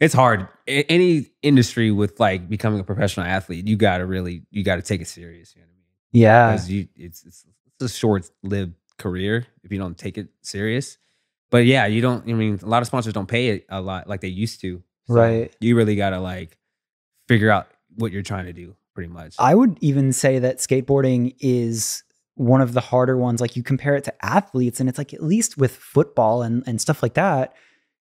[0.00, 0.48] It's hard.
[0.66, 4.76] A- Any industry with like becoming a professional athlete, you got to really you got
[4.76, 5.54] to take it serious.
[5.54, 6.22] You know what I mean?
[6.22, 6.50] yeah.
[6.52, 7.44] because you it's, it's
[7.78, 10.96] it's a short lived career if you don't take it serious.
[11.50, 12.28] But yeah, you don't.
[12.28, 14.82] I mean, a lot of sponsors don't pay it a lot like they used to.
[15.06, 15.54] So Right.
[15.60, 16.56] You really gotta like
[17.28, 19.36] figure out what you're trying to do, pretty much.
[19.38, 22.02] I would even say that skateboarding is
[22.34, 23.40] one of the harder ones.
[23.40, 26.80] Like you compare it to athletes, and it's like at least with football and, and
[26.80, 27.54] stuff like that,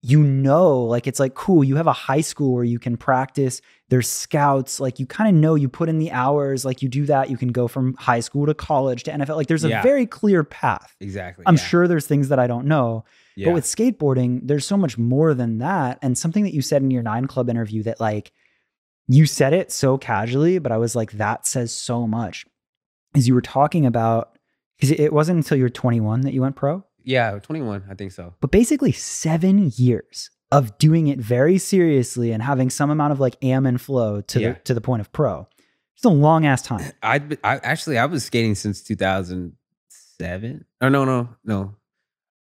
[0.07, 1.65] you know, like it's like cool.
[1.65, 3.63] You have a high school where you can practice.
[3.89, 4.79] There's scouts.
[4.79, 6.63] Like you kind of know you put in the hours.
[6.63, 7.31] Like you do that.
[7.31, 9.37] You can go from high school to college to NFL.
[9.37, 9.83] Like there's a Yeah.
[9.83, 10.95] very clear path.
[11.01, 11.45] exactly.
[11.47, 11.63] I'm yeah.
[11.63, 13.07] sure there's things that I don't know.
[13.35, 13.47] Yeah.
[13.47, 15.99] But with skateboarding, there's so much more than that.
[16.03, 18.31] And something that you said in your Nine Club interview that like
[19.09, 22.45] you said it so casually, but I was like, that says so much.
[23.15, 24.39] As you were talking about,
[24.77, 28.13] because it wasn't until you were 21 that you went pro, Yeah, 21, I think
[28.13, 28.35] so.
[28.41, 33.37] but basically seven years of doing it very seriously and having some amount of like
[33.43, 34.53] am and flow to Yeah.
[34.53, 35.47] the to the point of pro.
[35.97, 36.93] It's a long ass time.
[37.03, 40.65] I I actually I was skating since 2007.
[40.81, 41.75] Oh no no no,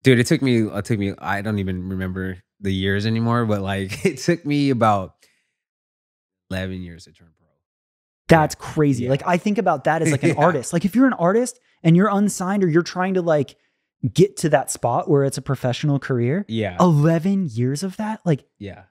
[0.04, 0.20] dude!
[0.20, 4.06] It took me it took me I don't even remember the years anymore, but like
[4.06, 5.16] it took me about
[6.52, 7.48] 11 years to turn pro.
[8.28, 9.06] That's crazy.
[9.06, 9.10] Yeah.
[9.12, 10.72] Like I think about that as like an artist.
[10.74, 13.56] Like if you're an artist and you're unsigned or you're trying to like
[14.08, 18.46] get to that spot where it's a professional career, Yeah, 11 years of that, like
[18.60, 18.84] yeah.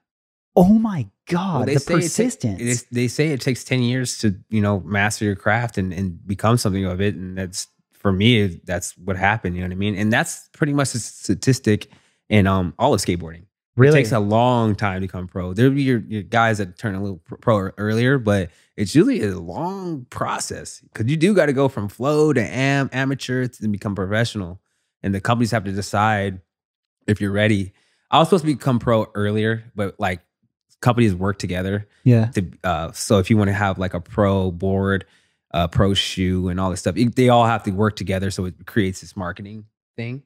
[0.55, 2.61] oh my god, Well, the say it ta- persistence.
[2.61, 6.25] it they say it takes 10 years to you know master your craft and and
[6.27, 9.55] become something of it, and that's for me that's what happened.
[9.55, 9.95] You know what I mean?
[9.95, 11.87] And that's pretty much a statistic
[12.29, 13.45] in um all of skateboarding.
[13.77, 15.53] really It takes a long time to become pro.
[15.53, 19.21] There'll be your, your guys that turn a little pro- pro earlier, but it's usually
[19.23, 23.67] a long process because you do got to go from flow to am amateur to
[23.67, 24.59] become professional,
[25.03, 26.41] and the companies have to decide
[27.07, 27.73] if you're ready.
[28.11, 30.21] I was supposed to become pro earlier, but like
[30.81, 32.27] companies work together yeah.
[32.27, 35.05] to uh, so if you want to have like a pro board,
[35.53, 38.31] uh, pro shoe, and all this stuff, it- they all have to work together.
[38.31, 39.65] So it creates this marketing
[39.97, 40.23] thing,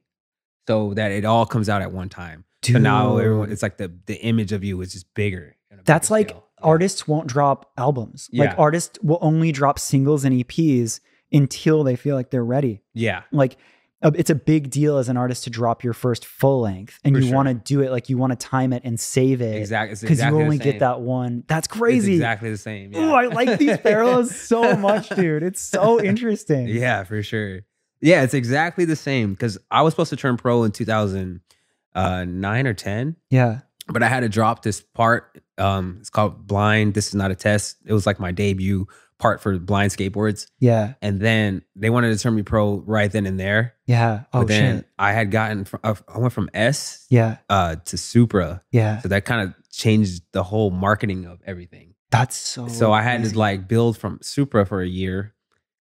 [0.67, 2.43] so that it all comes out at one time.
[2.63, 5.55] So now everyone, it's like the the image of you is just bigger.
[5.85, 6.43] That's bigger like scale.
[6.61, 8.29] Artists won't drop albums.
[8.33, 8.55] Like Yeah.
[8.57, 10.99] artists will only drop singles and EPs
[11.31, 12.81] until they feel like they're ready.
[12.93, 13.57] Yeah, Like
[14.03, 17.19] it's a big deal as an artist to drop your first full length and For
[17.21, 17.35] you sure.
[17.35, 19.93] want to do it like you want to time it and save it exactly.
[19.93, 21.43] It's because exactly you only get that one.
[21.47, 22.13] That's It's crazy.
[22.13, 22.95] exactly the same.
[22.95, 23.13] Ooh, yeah.
[23.13, 25.41] I like these parallels so much, dude.
[25.43, 26.67] It's so interesting.
[26.67, 27.61] Yeah, for sure.
[27.99, 32.73] Yeah, it's exactly the same because I was supposed to turn pro in 2009 or
[32.73, 33.59] 10, Yeah.
[33.87, 35.41] but I had to drop this part.
[35.57, 36.93] Um, it's called Blind.
[36.93, 37.77] This is not a test.
[37.85, 38.85] It was like my debut
[39.19, 40.93] part for blind skateboards, Yeah.
[41.01, 43.73] and then they wanted to turn me pro right then and there.
[43.85, 44.25] Yeah.
[44.33, 44.85] Oh but then shit.
[44.99, 47.37] I had gotten, fr- uh, I went from S Yeah.
[47.49, 48.99] uh, to Supra, Yeah.
[49.01, 51.95] so that kind of changed the whole marketing of everything.
[52.11, 53.33] That's so so I had crazy.
[53.33, 55.33] to like build from Supra for a year,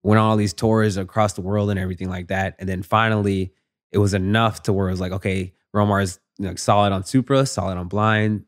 [0.04, 3.54] went on all these tours across the world and everything like that, and then finally
[3.92, 7.04] it was enough to where it was like, okay, Romar is you know, solid on
[7.06, 8.44] Supra, solid on Blind.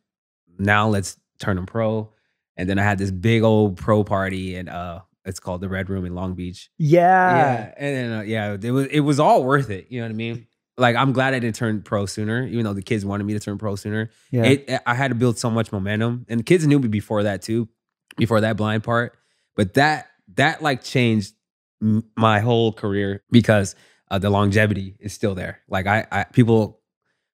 [0.59, 2.11] Now let's turn him pro.
[2.57, 5.89] And then I had this big old pro party, and uh, it's called the Red
[5.89, 6.69] Room in Long Beach.
[6.77, 7.01] Yeah.
[7.37, 7.73] Yeah.
[7.77, 9.87] and then uh, yeah, it was it was all worth it.
[9.89, 10.47] You know what I mean?
[10.77, 13.39] Like I'm glad I didn't turn pro sooner, even though the kids wanted me to
[13.39, 14.43] turn pro sooner Yeah.
[14.43, 17.41] it I had to build so much momentum, and the kids knew me before that
[17.41, 17.69] too,
[18.17, 19.17] before that blind part.
[19.55, 21.33] But that that like changed
[22.15, 23.75] my whole career because
[24.11, 25.59] uh, the longevity is still there.
[25.69, 26.79] Like I, I people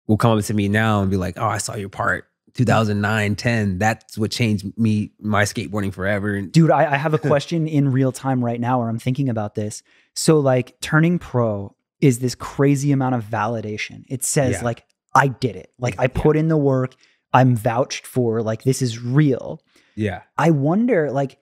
[0.07, 2.25] will come up to me now and be like, "Oh, I saw your part
[2.57, 3.77] 2009, 10.
[3.77, 8.11] That's what changed me my skateboarding forever." Dude, I, I have a question in real
[8.11, 9.83] time right now where I'm thinking about this.
[10.15, 14.03] So, like, turning pro is this crazy amount of validation.
[14.07, 14.63] It says, Yeah.
[14.63, 14.83] like,
[15.15, 15.71] I did it.
[15.79, 16.09] Like, I Yeah.
[16.21, 16.95] put in the work.
[17.33, 18.41] I'm vouched for.
[18.41, 19.61] Like, this is real.
[19.95, 21.37] yeah, I wonder, like,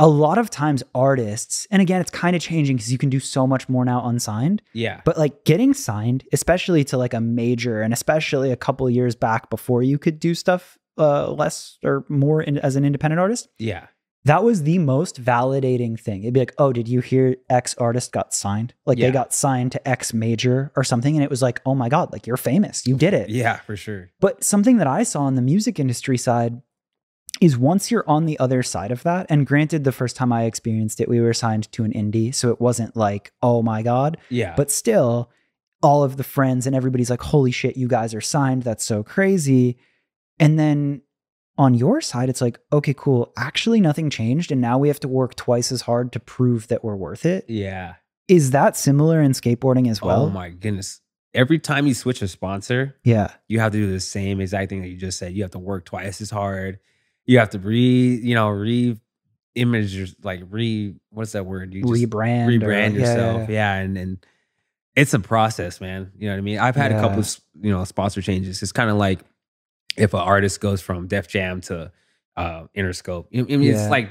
[0.00, 3.20] a lot of times artists, and again, it's kind of changing because you can do
[3.20, 7.82] so much more now unsigned, yeah, but like getting signed, especially to like a major,
[7.82, 12.04] and especially a couple of years back before you could do stuff uh, less or
[12.08, 13.86] more in, as an independent artist, yeah,
[14.24, 16.22] that was the most validating thing.
[16.24, 18.74] It'd be like, oh, did you hear X artist got signed?
[18.84, 19.06] Like Yeah.
[19.06, 21.14] they got signed to X major or something.
[21.14, 22.86] And it was like, oh my God, like you're famous.
[22.86, 23.30] You did it.
[23.30, 24.10] yeah, for sure.
[24.20, 26.60] But something that I saw on the music industry side
[27.40, 30.44] is once you're on the other side of that, and granted, the first time I
[30.44, 32.34] experienced it, we were signed to an indie.
[32.34, 34.18] So it wasn't like, oh my God.
[34.28, 35.30] Yeah, But still,
[35.82, 38.62] all of the friends and everybody's like, holy shit, you guys are signed.
[38.64, 39.78] That's so crazy.
[40.38, 41.00] And then
[41.56, 43.32] on your side, it's like, okay, cool.
[43.38, 44.52] Actually, nothing changed.
[44.52, 47.46] And now we have to work twice as hard to prove that we're worth it.
[47.48, 47.94] yeah.
[48.28, 50.26] Is that similar in skateboarding as well?
[50.26, 51.00] oh my goodness!
[51.34, 53.32] Every time you switch a sponsor, Yeah.
[53.48, 55.32] you have to do the same exact thing that you just said.
[55.32, 56.78] You have to work twice as hard.
[57.30, 58.98] You have to re, you know, re
[59.54, 61.72] image your like re what's that word?
[61.74, 62.46] You just Rebrand.
[62.48, 63.48] or- rebrand yeah, yourself.
[63.48, 64.26] yeah, Yeah, and and
[64.96, 66.10] it's a process, man.
[66.18, 66.58] You know what I mean?
[66.58, 68.62] I've had a couple of you know sponsor changes.
[68.62, 69.20] It's kind of like
[69.96, 71.92] if an artist goes from Def Jam to
[72.36, 73.26] uh Interscope.
[73.32, 73.80] I mean, Yeah.
[73.80, 74.10] it's like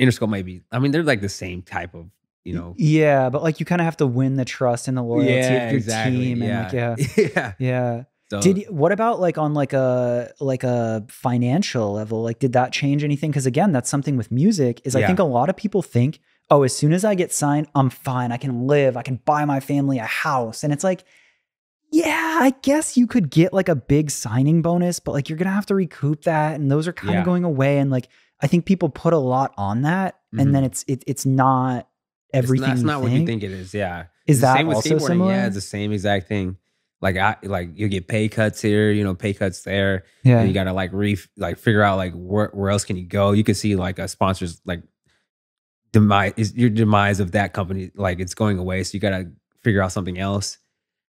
[0.00, 0.62] Interscope might be.
[0.70, 2.06] I mean, they're like the same type of
[2.44, 2.74] you know.
[2.78, 5.72] Yeah, but like you kind of have to win the trust and the loyalty of
[5.72, 6.42] your team.
[6.42, 6.96] And like, yeah.
[7.34, 7.52] yeah.
[7.58, 8.04] Yeah.
[8.30, 12.22] So, Did what about like on like a like a financial level?
[12.22, 13.30] Like did that change anything?
[13.30, 16.62] Because again, that's something with music is I think a lot of people think, oh,
[16.62, 18.32] as soon as I get signed, I'm fine.
[18.32, 18.96] I can live.
[18.96, 20.64] I can buy my family a house.
[20.64, 21.04] And it's like,
[21.92, 25.50] yeah, I guess you could get like a big signing bonus, but like you're gonna
[25.52, 27.24] have to recoup that, and those are kind of Yeah.
[27.24, 27.78] going away.
[27.78, 28.08] And like
[28.40, 30.40] I think people put a lot on that, Mhm.
[30.42, 31.88] and then it's it, it's not
[32.32, 32.70] everything.
[32.70, 33.74] It's not, you not what you think it is.
[33.74, 34.04] Yeah.
[34.26, 35.32] Is It's the that also similar?
[35.32, 36.56] Yeah, it's the same exact thing.
[37.04, 40.04] Like I like you get pay cuts here, you know, pay cuts there.
[40.22, 43.04] Yeah, and you gotta like re like figure out like where where else can you
[43.04, 43.32] go.
[43.32, 44.82] You can see like a sponsor's like
[45.92, 48.84] demise is your demise of that company like it's going away.
[48.84, 49.30] So you gotta
[49.62, 50.56] figure out something else.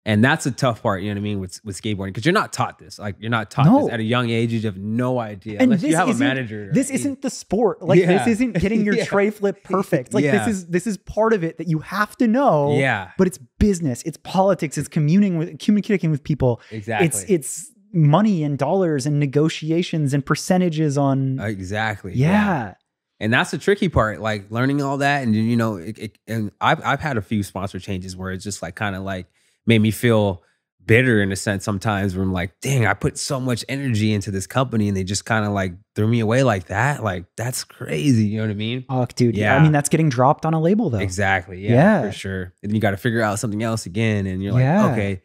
[0.07, 2.33] And that's a tough part, you know what I mean, with with skateboarding because you're
[2.33, 2.99] not taught this.
[2.99, 3.85] Like you're not taught No.
[3.85, 4.51] this at a young age.
[4.51, 6.71] You have no idea And unless you this have a isn't- manager.
[6.73, 7.83] this isn't the sport.
[7.83, 9.05] Like this isn't getting your Yeah.
[9.05, 10.15] tray flip perfect.
[10.15, 10.39] Like Yeah.
[10.45, 12.79] this is this is part of it that you have to know.
[12.79, 16.63] yeah, But it's business, it's politics, it's communing with communicating with people.
[16.71, 17.07] exactly.
[17.07, 22.13] It's it's money and dollars and negotiations and percentages on exactly.
[22.15, 22.75] yeah.
[23.19, 26.51] and that's the tricky part like learning all that and you know it, it, and
[26.61, 29.27] I've, I've had a few sponsor changes where it's just like kind of like
[29.71, 30.43] made me feel
[30.85, 34.31] bitter in a sense sometimes where i'm like dang i put so much energy into
[34.33, 37.63] this company and they just kind of like threw me away like that like that's
[37.63, 39.37] crazy you know what i mean Fuck, dude.
[39.37, 39.55] Yeah.
[39.57, 40.99] I mean, that's getting dropped on a label though.
[40.99, 42.03] exactly yeah, Yeah.
[42.03, 44.91] for sure and you got to figure out something else again and you're like Yeah.
[44.93, 45.23] okay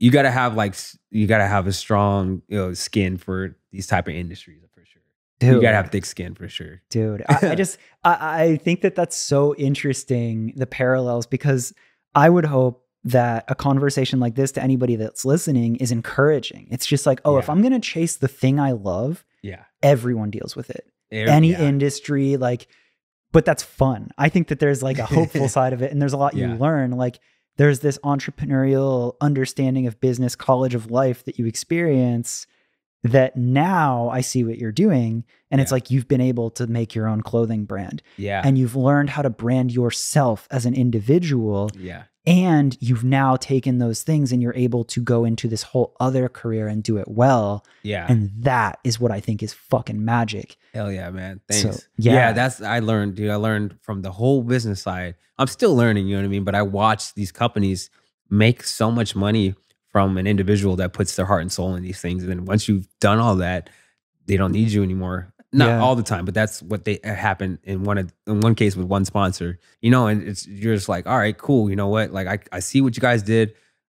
[0.00, 0.74] you got to have like
[1.10, 4.84] you got to have a strong you know skin for these type of industries for
[4.84, 5.02] sure
[5.38, 7.22] Dude, you got to have thick skin for sure dude.
[7.28, 11.72] I, I just I, I think that that's so interesting the parallels because
[12.16, 16.68] I would hope that a conversation like this to anybody that's listening is encouraging.
[16.70, 20.56] It's just like, oh, if I'm gonna chase the thing I love, yeah everyone deals
[20.56, 20.90] with it.
[21.12, 21.60] Any yeah.
[21.60, 22.66] industry, like,
[23.30, 24.10] but that's fun.
[24.18, 26.48] I think that there's like a hopeful side of it, and there's a lot you
[26.48, 26.92] learn.
[26.92, 27.20] Like,
[27.56, 32.48] there's this entrepreneurial understanding of business, college of life that you experience
[33.04, 35.24] that now I see what you're doing.
[35.50, 38.74] And it's like you've been able to make your own clothing brand yeah and you've
[38.74, 41.70] learned how to brand yourself as an individual.
[41.78, 45.94] yeah And you've now taken those things and you're able to go into this whole
[46.00, 47.66] other career and do it well.
[47.82, 50.56] yeah And that is what I think is fucking magic.
[50.72, 51.40] Hell yeah, man.
[51.50, 51.88] So, Thanks.
[51.98, 52.12] yeah.
[52.12, 52.32] yeah.
[52.32, 53.30] that's I learned, dude.
[53.30, 55.16] I learned from the whole business side.
[55.38, 56.44] I'm still learning, you know what I mean?
[56.44, 57.90] But I watched these companies
[58.30, 59.54] make so much money
[59.90, 62.22] from an individual that puts their heart and soul in these things.
[62.22, 63.68] And then once you've done all that,
[64.26, 65.33] they don't need you anymore.
[65.54, 65.80] Not Yeah.
[65.80, 68.76] all the time, but that's what they uh, happen in one of, in one case
[68.76, 69.58] with one sponsor.
[69.80, 71.70] You know, and it's you're just like, all right, cool.
[71.70, 72.10] You know what?
[72.12, 73.54] Like I, I see what you guys did.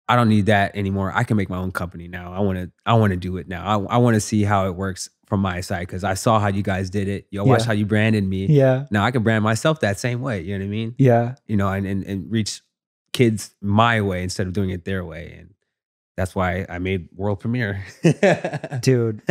[0.07, 1.11] I don't need that anymore.
[1.15, 2.31] I can make my own company now.
[2.31, 3.65] I want to I want to do it now.
[3.65, 6.49] I, I want to see how it works from my side because I saw how
[6.49, 7.25] you guys did it.
[7.31, 8.45] You watch how you branded me.
[8.45, 8.85] Yeah.
[8.91, 10.41] Now I can brand myself that same way.
[10.41, 10.93] You know what I mean?
[10.99, 11.33] Yeah.
[11.47, 12.61] You know, and, and and reach
[13.13, 15.35] kids my way instead of doing it their way.
[15.39, 15.54] And
[16.17, 17.83] that's why I made world premiere.
[18.81, 19.21] Dude,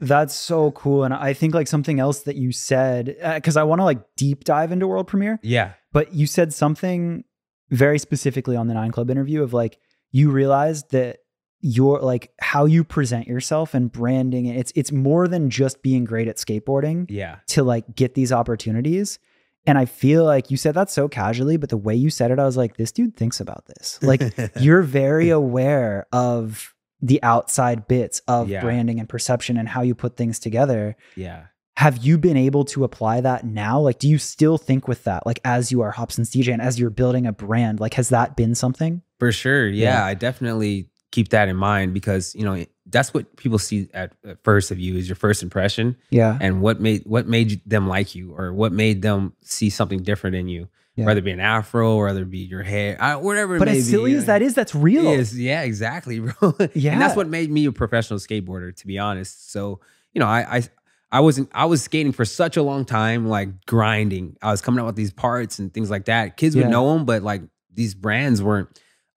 [0.00, 1.04] that's so cool.
[1.04, 4.00] And I think like something else that you said, uh, because I want to like
[4.16, 5.72] deep dive into world premiere, yeah.
[5.92, 7.24] but you said something
[7.70, 9.78] very specifically on the Nine Club interview of like,
[10.10, 11.18] you realized that
[11.64, 16.02] your like how you present yourself and branding it, it's it's more than just being
[16.04, 17.36] great at skateboarding Yeah.
[17.48, 19.20] to like get these opportunities.
[19.66, 22.38] And I feel like you said that so casually, but the way you said it,
[22.38, 23.98] I was like, this dude thinks about this.
[24.02, 24.22] Like
[24.60, 28.60] you're very aware of the outside bits of Yeah.
[28.60, 30.96] branding and perception and how you put things together.
[31.16, 31.44] yeah.
[31.76, 33.80] Have you been able to apply that now?
[33.80, 35.24] Like, do you still think with that?
[35.26, 38.36] Like, as you are Hopsin's DJ and as you're building a brand, like, has that
[38.36, 39.00] been something?
[39.18, 39.68] For sure.
[39.68, 40.04] Yeah, Yeah.
[40.04, 44.42] I definitely keep that in mind because, you know, that's what people see at, at
[44.44, 46.38] first of you is your first impression Yeah.
[46.40, 50.36] and what made what made them like you or what made them see something different
[50.36, 50.68] in you.
[50.94, 51.06] Yeah.
[51.06, 53.68] Whether it be an afro or whether it be your hair, I, whatever it But
[53.68, 55.06] as silly as that is, that's real.
[55.08, 55.38] Is.
[55.38, 56.54] Yeah, exactly, bro.
[56.74, 56.92] Yeah.
[56.92, 59.50] And that's what made me a professional skateboarder, to be honest.
[59.50, 59.80] So,
[60.12, 60.62] you know, I I
[61.10, 64.36] I wasn't I was skating for such a long time, like grinding.
[64.42, 66.36] I was coming out with these parts and things like that.
[66.36, 66.64] Kids Yeah.
[66.64, 67.40] would know them, but like
[67.72, 68.68] these brands weren't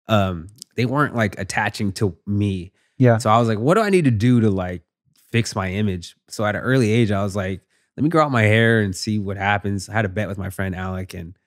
[0.07, 2.71] um they weren't like attaching to me.
[2.97, 3.17] Yeah.
[3.17, 4.83] So I was like, what do I need to do to like
[5.31, 6.15] fix my image?
[6.29, 7.61] So at an early age, I was like,
[7.97, 9.89] let me grow out my hair and see what happens.
[9.89, 11.37] I had a bet with my friend Alec and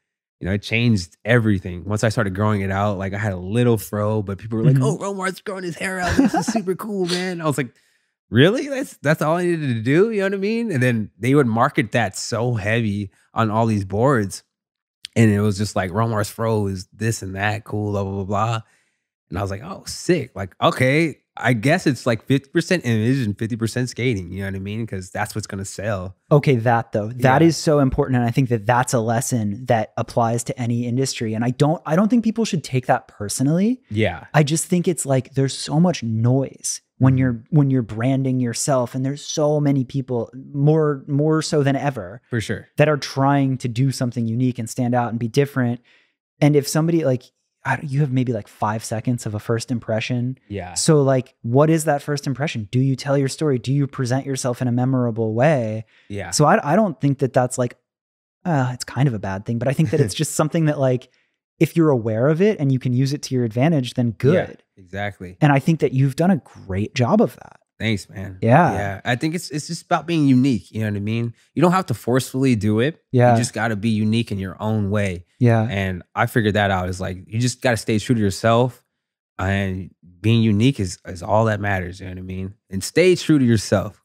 [0.40, 1.84] you know, it changed everything.
[1.84, 4.64] Once I started growing it out, like I had a little fro, but people were
[4.64, 4.84] like, Mhm.
[4.84, 6.16] "Oh, Romar's growing his hair out.
[6.16, 7.74] This is super cool, man." I was like,
[8.30, 8.68] "Really?
[8.68, 10.70] That's that's all I needed to do." You know what I mean?
[10.70, 14.44] And then they would market that so heavy on all these boards,
[15.16, 18.24] and it was just like Romar's fro is this and that, cool, blah blah blah
[18.24, 18.60] blah.
[19.30, 20.30] And I was like, "Oh, sick!
[20.36, 24.46] Like, okay, I guess it's like fifty percent image and fifty percent skating." You know
[24.46, 24.84] what I mean?
[24.84, 26.16] Because that's what's gonna sell.
[26.30, 27.62] Okay, that though, that is Yeah.
[27.62, 31.34] so important, and I think that that's a lesson that applies to any industry.
[31.34, 33.80] And I don't, I don't think people should take that personally.
[33.90, 37.18] Yeah, I just think it's like there's so much noise when Mhm.
[37.18, 42.20] you're when you're branding yourself, and there's so many people more more so than ever
[42.30, 42.66] for sure.
[42.76, 45.80] that are trying to do something unique and stand out and be different.
[46.40, 47.22] And if somebody like
[47.82, 50.38] you have maybe like five seconds of a first impression.
[50.48, 50.74] Yeah.
[50.74, 52.68] So, like, what is that first impression?
[52.70, 53.58] Do you tell your story?
[53.58, 55.84] Do you present yourself in a memorable way?
[56.08, 56.30] Yeah.
[56.30, 57.76] So, I, I don't think that that's like,
[58.44, 60.78] uh, it's kind of a bad thing, but I think that it's just something that,
[60.78, 61.10] like,
[61.58, 64.62] if you're aware of it and you can use it to your advantage, then good.
[64.76, 65.36] Yeah, exactly.
[65.40, 67.57] And I think that you've done a great job of that.
[67.78, 68.38] Thanks, man.
[68.42, 68.72] Yeah.
[68.72, 69.00] Yeah.
[69.04, 70.72] I think it's it's just about being unique.
[70.72, 71.34] You know what I mean?
[71.54, 73.02] You don't have to forcefully do it.
[73.12, 73.32] Yeah.
[73.32, 75.26] You just gotta be unique in your own way.
[75.38, 75.66] Yeah.
[75.70, 76.88] And I figured that out.
[76.88, 78.84] Is like you just gotta stay true to yourself.
[79.38, 82.00] And being unique is is all that matters.
[82.00, 82.54] You know what I mean?
[82.68, 84.02] And stay true to yourself.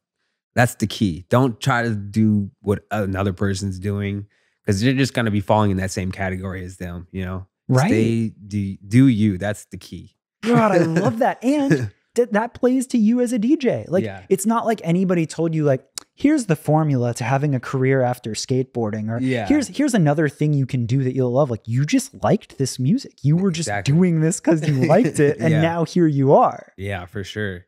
[0.54, 1.26] That's the key.
[1.30, 4.28] Don't try to do what another person's doing
[4.64, 7.08] because you're just gonna be falling in that same category as them.
[7.12, 7.48] You know?
[7.68, 7.88] Right.
[7.88, 9.40] Stay do do you.
[9.40, 10.16] That's the key.
[10.44, 11.44] God, I love that.
[11.44, 13.86] And that plays to you as a DJ.
[13.88, 14.22] Like, Yeah.
[14.30, 15.84] it's not like anybody told you, like,
[16.16, 19.48] here's the formula to having a career after skateboarding, or Yeah.
[19.48, 21.50] here's here's another thing you can do that you'll love.
[21.50, 23.14] Like, you just liked this music.
[23.24, 23.94] You were just Exactly.
[23.96, 25.62] doing this because you liked it, and Yeah.
[25.62, 26.74] now here you are.
[26.78, 27.66] Yeah, for sure.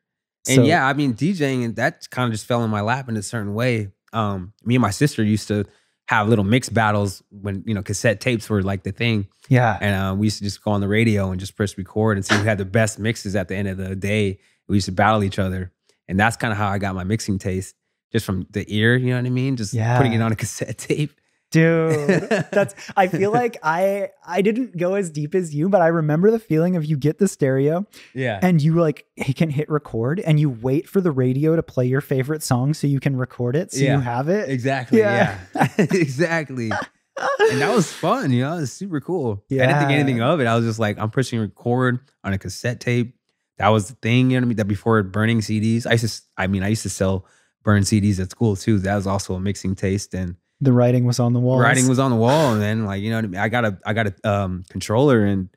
[0.48, 3.10] And So- yeah, I mean DJing and that kind of just fell in my lap
[3.10, 3.90] in a certain way.
[4.14, 5.66] Um, me and my sister used to
[6.08, 9.96] have little mix battles when you know cassette tapes were like the thing, yeah, and
[9.96, 12.36] uh, we used to just go on the radio and just press record and see
[12.36, 14.40] who had the best mixes at the end of the day.
[14.68, 15.72] We used to battle each other,
[16.08, 17.76] and that's kind of how I got my mixing taste,
[18.12, 18.96] just from the ear.
[18.96, 19.56] You know what I mean?
[19.56, 21.12] Just putting it on a cassette tape.
[21.52, 22.30] Dude.
[22.52, 22.76] That's.
[22.96, 26.40] I feel like I I didn't go as deep as you, but I remember the
[26.40, 30.50] feeling of you get the stereo Yeah, and you like can hit record and you
[30.50, 33.80] wait for the radio to play your favorite song so you can record it so
[33.80, 33.96] Yeah.
[33.96, 34.50] you have it.
[34.50, 35.00] exactly.
[35.00, 35.40] Yeah.
[35.56, 36.72] Yeah, exactly.
[36.72, 39.44] and that was fun, you know, it was super cool.
[39.50, 39.64] yeah.
[39.64, 40.48] I didn't think anything of it.
[40.48, 43.16] I was just like, I'm pushing record on a cassette tape.
[43.58, 44.58] That was the thing, you know what I mean?
[44.58, 47.26] That before burning CDs, I used to, I mean, I used to sell
[47.64, 48.80] burn CDs at school too.
[48.80, 51.60] That was also a mixing taste, and The writing was on the wall.
[51.60, 52.54] writing was on the wall.
[52.54, 53.42] And then, like, you know what I mean?
[53.42, 55.50] I got a, I got a um, controller, and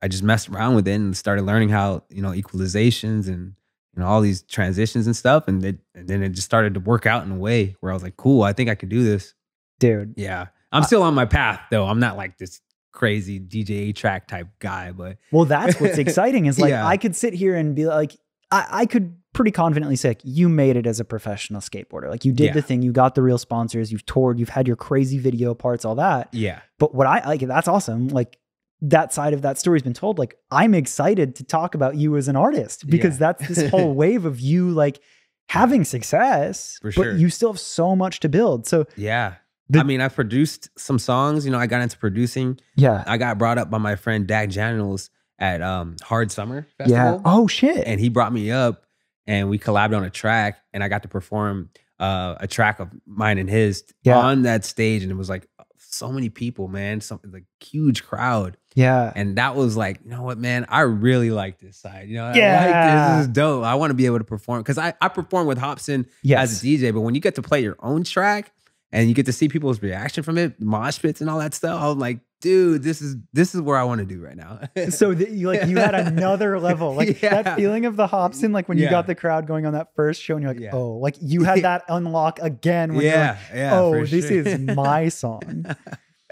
[0.00, 3.54] I just messed around with it and started learning how, you know, equalizations and
[3.94, 5.48] you know all these transitions and stuff.
[5.48, 7.94] And it, and then it just started to work out in a way where I
[7.94, 9.34] was like, cool, I think I can do this.
[9.80, 10.14] dude.
[10.16, 10.46] Yeah.
[10.70, 11.86] I'm still on my path though.
[11.86, 12.60] I'm not like this
[12.92, 16.86] crazy DJ track type guy, but Well, that's what's exciting is like Yeah.
[16.86, 18.16] I could sit here and be like,
[18.50, 22.08] I, I could pretty confidently say, like, you made it as a professional skateboarder.
[22.10, 22.52] Like you did Yeah.
[22.54, 25.84] the thing, you got the real sponsors, you've toured, you've had your crazy video parts,
[25.84, 26.28] all that.
[26.32, 26.60] yeah.
[26.78, 28.08] But what I like, that's awesome.
[28.08, 28.38] Like
[28.80, 30.18] that side of that story's been told.
[30.18, 33.32] Like I'm excited to talk about you as an artist because Yeah.
[33.32, 35.00] that's this whole wave of you like
[35.48, 38.66] having success, For but you still have so much to build.
[38.66, 39.34] So Yeah.
[39.70, 42.58] The- I mean, I produced some songs, you know, I got into producing.
[42.76, 46.96] yeah, I got brought up by my friend Dack Janiels at um Hard Summer Festival.
[47.14, 47.20] yeah.
[47.24, 47.86] Oh shit.
[47.86, 48.84] And he brought me up
[49.26, 51.70] and we collabed on a track and I got to perform
[52.00, 54.18] uh, a track of mine and his Yeah.
[54.18, 55.02] on that stage.
[55.02, 58.56] And it was like so many people, man, something like huge crowd.
[58.74, 59.12] yeah.
[59.16, 62.08] And that was like, you know what, man, I really like this side.
[62.08, 63.16] You know, I like Yeah.
[63.16, 63.16] this.
[63.18, 63.64] This is dope.
[63.64, 66.52] I want to be able to perform because I, I perform with Hopsin Yes.
[66.52, 68.52] as a DJ, but when you get to play your own track
[68.92, 71.80] and you get to see people's reaction from it, mosh pits and all that stuff,
[71.82, 74.60] I'm like, dude, this is this is where I want to do right now.
[74.90, 77.42] so that you like you had another level like Yeah.
[77.42, 78.90] that feeling of the Hopsin like when you Yeah.
[78.90, 80.70] got the crowd going on that first show and you're like Yeah.
[80.72, 83.80] oh like you had that unlock again when you're like, yeah, yeah.
[83.80, 84.46] oh this sure.
[84.46, 85.64] is my song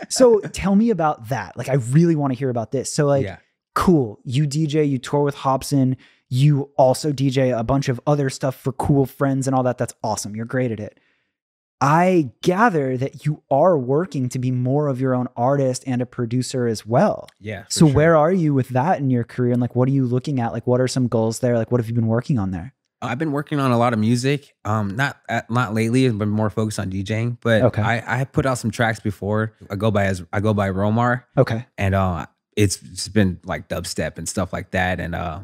[0.08, 3.24] so tell me about that like i really want to hear about this so like
[3.24, 3.38] yeah,
[3.74, 5.96] cool you dj you tour with hopsin
[6.28, 9.94] you also dj a bunch of other stuff for cool friends and all that that's
[10.04, 10.98] awesome you're great at it
[11.80, 16.06] i gather that you are working to be more of your own artist and a
[16.06, 17.64] producer as well yeah.
[17.68, 17.94] so sure.
[17.94, 20.52] where are you with that in your career and like what are you looking at
[20.52, 22.72] like what are some goals there like what have you been working on there
[23.02, 24.54] I've been working on a lot of music.
[24.64, 27.36] Um, not uh, not lately, but more focused on DJing.
[27.42, 27.82] But Okay.
[27.82, 29.52] I I have put out some tracks before.
[29.70, 31.24] I go by as I go by Romar.
[31.36, 32.24] okay and uh
[32.56, 35.40] it's just been like dubstep and stuff like that and uh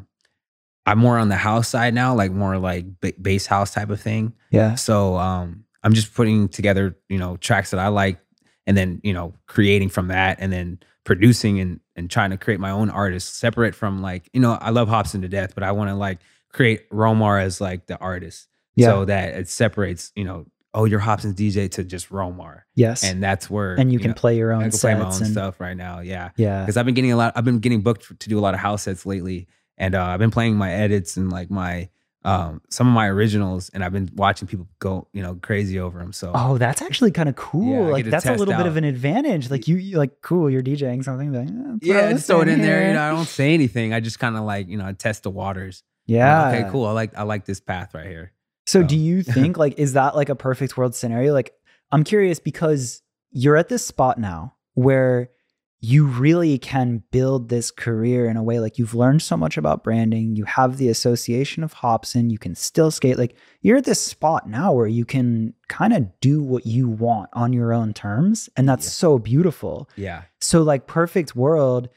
[0.86, 4.00] i'm more on the house side now like more like ba- bass house type of
[4.00, 8.18] thing yeah so um i'm just putting together you know tracks that i like
[8.66, 12.60] and then you know creating from that and then producing and and trying to create
[12.60, 15.72] my own artist separate from like you know i love hopsin to death but i
[15.72, 16.18] want to like
[16.52, 18.48] create romar as like the artist.
[18.74, 18.88] Yeah.
[18.88, 22.62] So that it separates you know oh you're hopsin's dj to just romar.
[22.74, 23.04] Yes.
[23.04, 25.06] And that's where and you can know, play your i own can play my own
[25.06, 26.30] and stuff right now yeah.
[26.36, 26.60] Yeah.
[26.60, 27.32] Because I've been getting a lot.
[27.36, 30.18] I've been getting booked to do a lot of house sets lately, and uh, I've
[30.18, 31.88] been playing my edits and like my
[32.24, 35.98] um, some of my originals, and I've been watching people go you know crazy over
[35.98, 36.12] them.
[36.12, 37.86] So Oh, that's actually kind of cool.
[37.86, 39.50] I like that's a little bit of an advantage.
[39.50, 40.48] Like you, you like cool.
[40.48, 41.32] You're DJing something.
[41.32, 42.86] Like, eh, yeah, just throw it in there.
[42.88, 43.92] You know, I don't say anything.
[43.92, 45.82] I just kind of like you know I test the waters.
[46.08, 46.48] I'm like, Yeah.
[46.48, 46.86] okay, cool.
[46.86, 48.32] I like I like this path right here.
[48.66, 51.32] So, So- do you think like is that like a perfect world scenario?
[51.32, 51.52] Like,
[51.90, 53.02] I'm curious because
[53.32, 55.30] you're at this spot now where
[55.84, 59.82] you really can build this career in a way like you've learned so much about
[59.82, 60.36] branding.
[60.36, 62.30] You have the association of Hopsin.
[62.30, 63.18] You can still skate.
[63.18, 67.30] Like you're at this spot now where you can kind of do what you want
[67.32, 68.48] on your own terms.
[68.56, 68.90] And that's Yeah.
[68.90, 69.88] so beautiful.
[69.96, 70.22] Yeah.
[70.40, 71.88] So, like, perfect world,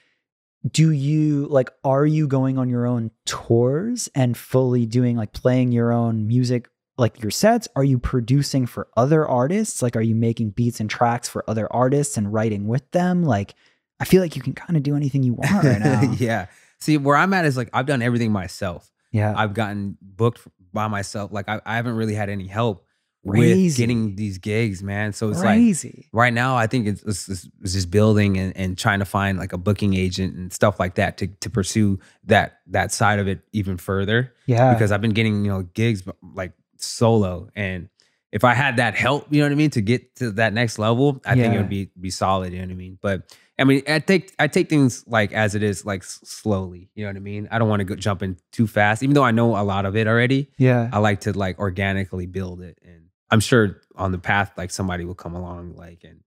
[0.71, 5.71] do you like, are you going on your own tours and fully doing like playing
[5.71, 6.67] your own music,
[6.97, 7.67] like your sets?
[7.75, 9.83] Are you producing for other artists?
[9.83, 13.21] Like, are you making beats and tracks for other artists and writing with them?
[13.21, 13.53] Like,
[14.00, 16.02] I feel like you can kind of do anything you want right now.
[16.20, 16.48] yeah.
[16.80, 18.91] See, where I'm at is like I've done everything myself.
[19.12, 19.34] yeah.
[19.36, 20.41] I've gotten booked
[20.74, 21.32] by myself.
[21.32, 22.86] Like I, I haven't really had any help
[23.24, 25.12] with getting these gigs, man.
[25.14, 26.08] So it's like Crazy.
[26.14, 29.52] right now I think it's, it's, it's just building and, and trying to find like
[29.52, 33.39] a booking agent and stuff like that to to pursue that that side of it
[33.52, 34.74] even further yeah.
[34.74, 36.04] because I've been getting you know gigs
[36.36, 37.89] like solo and
[38.32, 40.78] if I had that help, you know what I mean, to get to that next
[40.78, 42.52] level, I think it would be be solid.
[42.52, 43.00] You know what I mean?
[43.02, 46.89] But I mean, I take I take things like as it is, like slowly.
[46.93, 47.47] You know what I mean?
[47.51, 49.86] I don't want to go jump in too fast, even though I know a lot
[49.86, 50.51] of it already.
[50.58, 50.89] yeah.
[50.91, 55.06] I like to like organically build it, and I'm sure on the path, like somebody
[55.06, 56.22] will come along, like and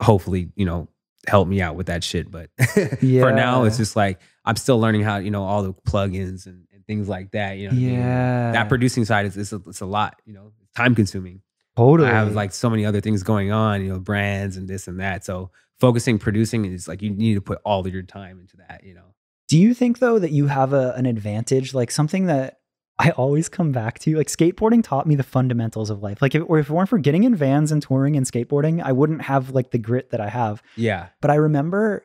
[0.00, 0.88] hopefully, you know,
[1.26, 2.30] help me out with that shit.
[2.30, 6.46] But for now, it's just like I'm still learning how, you know, all the plugins
[6.46, 7.58] and, and things like that.
[7.58, 7.94] You know, what I mean?
[7.94, 8.52] yeah.
[8.52, 10.20] that producing side is it's a, it's a lot.
[10.24, 11.42] You know, time consuming.
[11.76, 12.08] totally.
[12.08, 13.82] I have like so many other things going on.
[13.82, 15.26] You know, brands and this and that.
[15.26, 18.82] So focusing producing is like you need to put all of your time into that.
[18.84, 19.14] You know.
[19.48, 22.58] Do you think though that you have a, an advantage, like something that
[22.98, 24.16] I always come back to?
[24.16, 26.20] Like skateboarding taught me the fundamentals of life.
[26.20, 28.92] Like if, or if it weren't for getting in vans and touring and skateboarding, I
[28.92, 30.62] wouldn't have like the grit that I have.
[30.76, 31.08] Yeah.
[31.20, 32.04] But I remember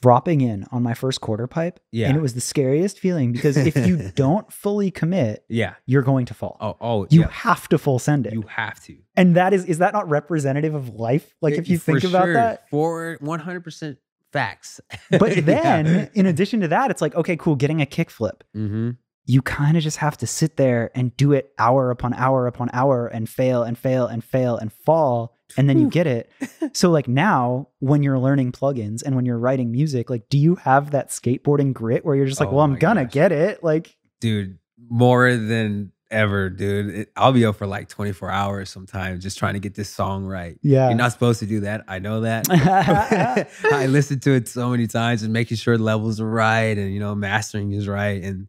[0.00, 2.08] dropping in on my first quarter pipe, Yeah.
[2.08, 5.74] and it was the scariest feeling because if you don't fully commit, Yeah.
[5.86, 6.56] you're going to fall.
[6.60, 6.76] Oh.
[6.80, 7.06] Oh.
[7.10, 7.30] you yeah.
[7.30, 8.32] have to full send it.
[8.32, 8.96] You have to.
[9.16, 11.34] and that is is that not representative of life?
[11.40, 12.34] Like if you think about sure.
[12.34, 12.68] that.
[12.70, 13.98] for 100 percent
[14.32, 14.80] facts.
[15.10, 18.40] But then in addition to that, it's like, okay, cool, getting a kickflip.
[18.54, 18.90] hmm
[19.26, 22.68] you kind of just have to sit there and do it hour upon hour upon
[22.72, 26.30] hour and fail and fail and fail and fall and then you get it.
[26.72, 30.54] So like now when you're learning plugins and when you're writing music, like do you
[30.56, 33.12] have that skateboarding grit where you're just like, Oh well, I'm gonna gosh.
[33.12, 33.62] get it?
[33.64, 36.94] Like dude, more than ever, dude.
[36.94, 40.24] It, I'll be up for like 24 hours sometimes just trying to get this song
[40.24, 40.58] right.
[40.62, 40.88] yeah.
[40.88, 41.84] You're not supposed to do that.
[41.88, 42.46] I know that.
[43.72, 46.92] I listened to it so many times and making sure the levels are right and
[46.92, 48.22] you know mastering is right.
[48.22, 48.48] And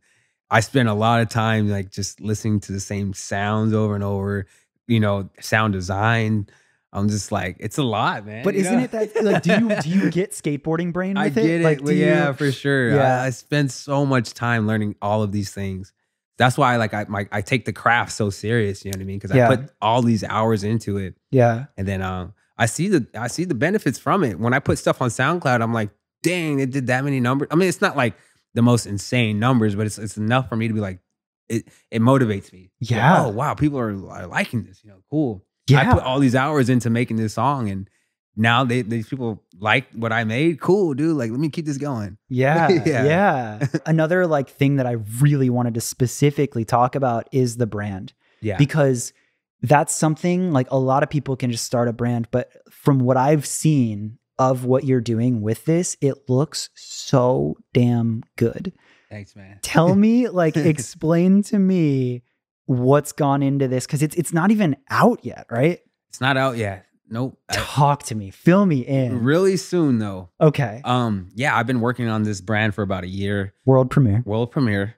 [0.49, 4.03] I spend a lot of time like just listening to the same sounds over and
[4.03, 4.47] over.
[4.87, 6.47] You know, sound design.
[6.93, 8.43] I'm just like, it's a lot, man.
[8.43, 8.83] but isn't know?
[8.83, 11.61] it that like do you do you get skateboarding brain I with get it?
[11.61, 11.63] it.
[11.63, 12.95] Like well, do you, yeah, for sure.
[12.95, 13.21] Yeah.
[13.21, 15.93] I, I spend so much time learning all of these things.
[16.37, 18.83] That's why, like, I my, I take the craft so serious.
[18.83, 19.19] You know what I mean?
[19.19, 19.47] Because Yeah.
[19.49, 21.65] I put all these hours into it, yeah.
[21.77, 24.39] and then um, I see the I see the benefits from it.
[24.39, 25.91] When I put stuff on SoundCloud, I'm like,
[26.23, 27.47] dang, it did that many numbers.
[27.51, 28.15] I mean, it's not like
[28.53, 30.99] the most insane numbers, but it's it's enough for me to be like,
[31.47, 32.71] it it motivates me.
[32.81, 33.23] Like, Yeah.
[33.25, 34.83] oh wow, people are, are liking this.
[34.83, 35.45] You know, cool.
[35.67, 35.81] Yeah.
[35.89, 37.89] I put all these hours into making this song, and
[38.35, 40.59] now they these people like what I made.
[40.59, 41.15] Cool, dude.
[41.15, 42.17] Like, let me keep this going.
[42.29, 43.05] Yeah, Yeah.
[43.05, 43.67] yeah.
[43.85, 48.13] Another like thing that I really wanted to specifically talk about is the brand.
[48.41, 48.57] Yeah.
[48.57, 49.13] because
[49.61, 53.15] that's something like a lot of people can just start a brand but from what
[53.17, 58.73] i've seen of what you're doing with this it looks so damn good
[59.11, 59.59] Thanks, man.
[59.61, 62.23] tell me like explain to me
[62.71, 66.57] what's gone into this because it's it's not even out yet right It's not out
[66.57, 66.85] yet.
[67.09, 67.37] Nope.
[67.49, 70.29] I- talk to me fill me in really soon though.
[70.39, 73.53] okay Um, yeah, I've been working on this brand for about a year.
[73.65, 74.95] world premiere World premiere.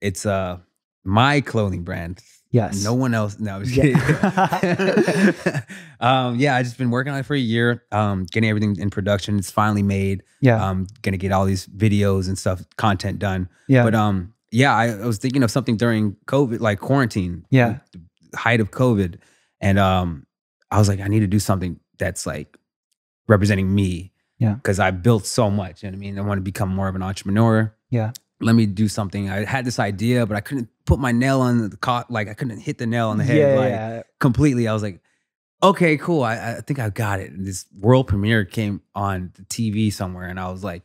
[0.00, 0.58] It's uh
[1.04, 2.20] my clothing brand.
[2.50, 3.38] yes No one else.
[3.38, 3.82] No, I was Yeah.
[3.84, 5.62] kidding.
[6.00, 7.84] um, yeah, I just been working on it for a year.
[7.92, 9.38] Um, getting everything in production.
[9.38, 10.22] It's finally made.
[10.40, 13.48] yeah Um, gonna get all these videos and stuff, content done.
[13.68, 17.46] yeah But um, yeah, I, I was thinking of something during COVID, like quarantine.
[17.50, 17.78] Yeah.
[17.92, 19.18] the height of COVID,
[19.60, 20.26] and um,
[20.70, 22.56] I was like, I need to do something that's like
[23.26, 24.10] representing me.
[24.38, 24.54] Yeah.
[24.54, 25.82] because I built so much.
[25.82, 26.18] You know what I mean?
[26.18, 27.72] I want to become more of an entrepreneur.
[27.90, 28.10] Yeah.
[28.40, 29.30] Let me do something.
[29.30, 32.34] I had this idea, but I couldn't put my nail on the co- like I
[32.34, 34.02] couldn't hit the nail on the head yeah, like yeah.
[34.18, 34.66] completely.
[34.66, 35.00] I was like,
[35.62, 36.24] okay, cool.
[36.24, 37.30] I, I think I got it.
[37.30, 40.82] And this world premiere came on the TV somewhere, and I was like,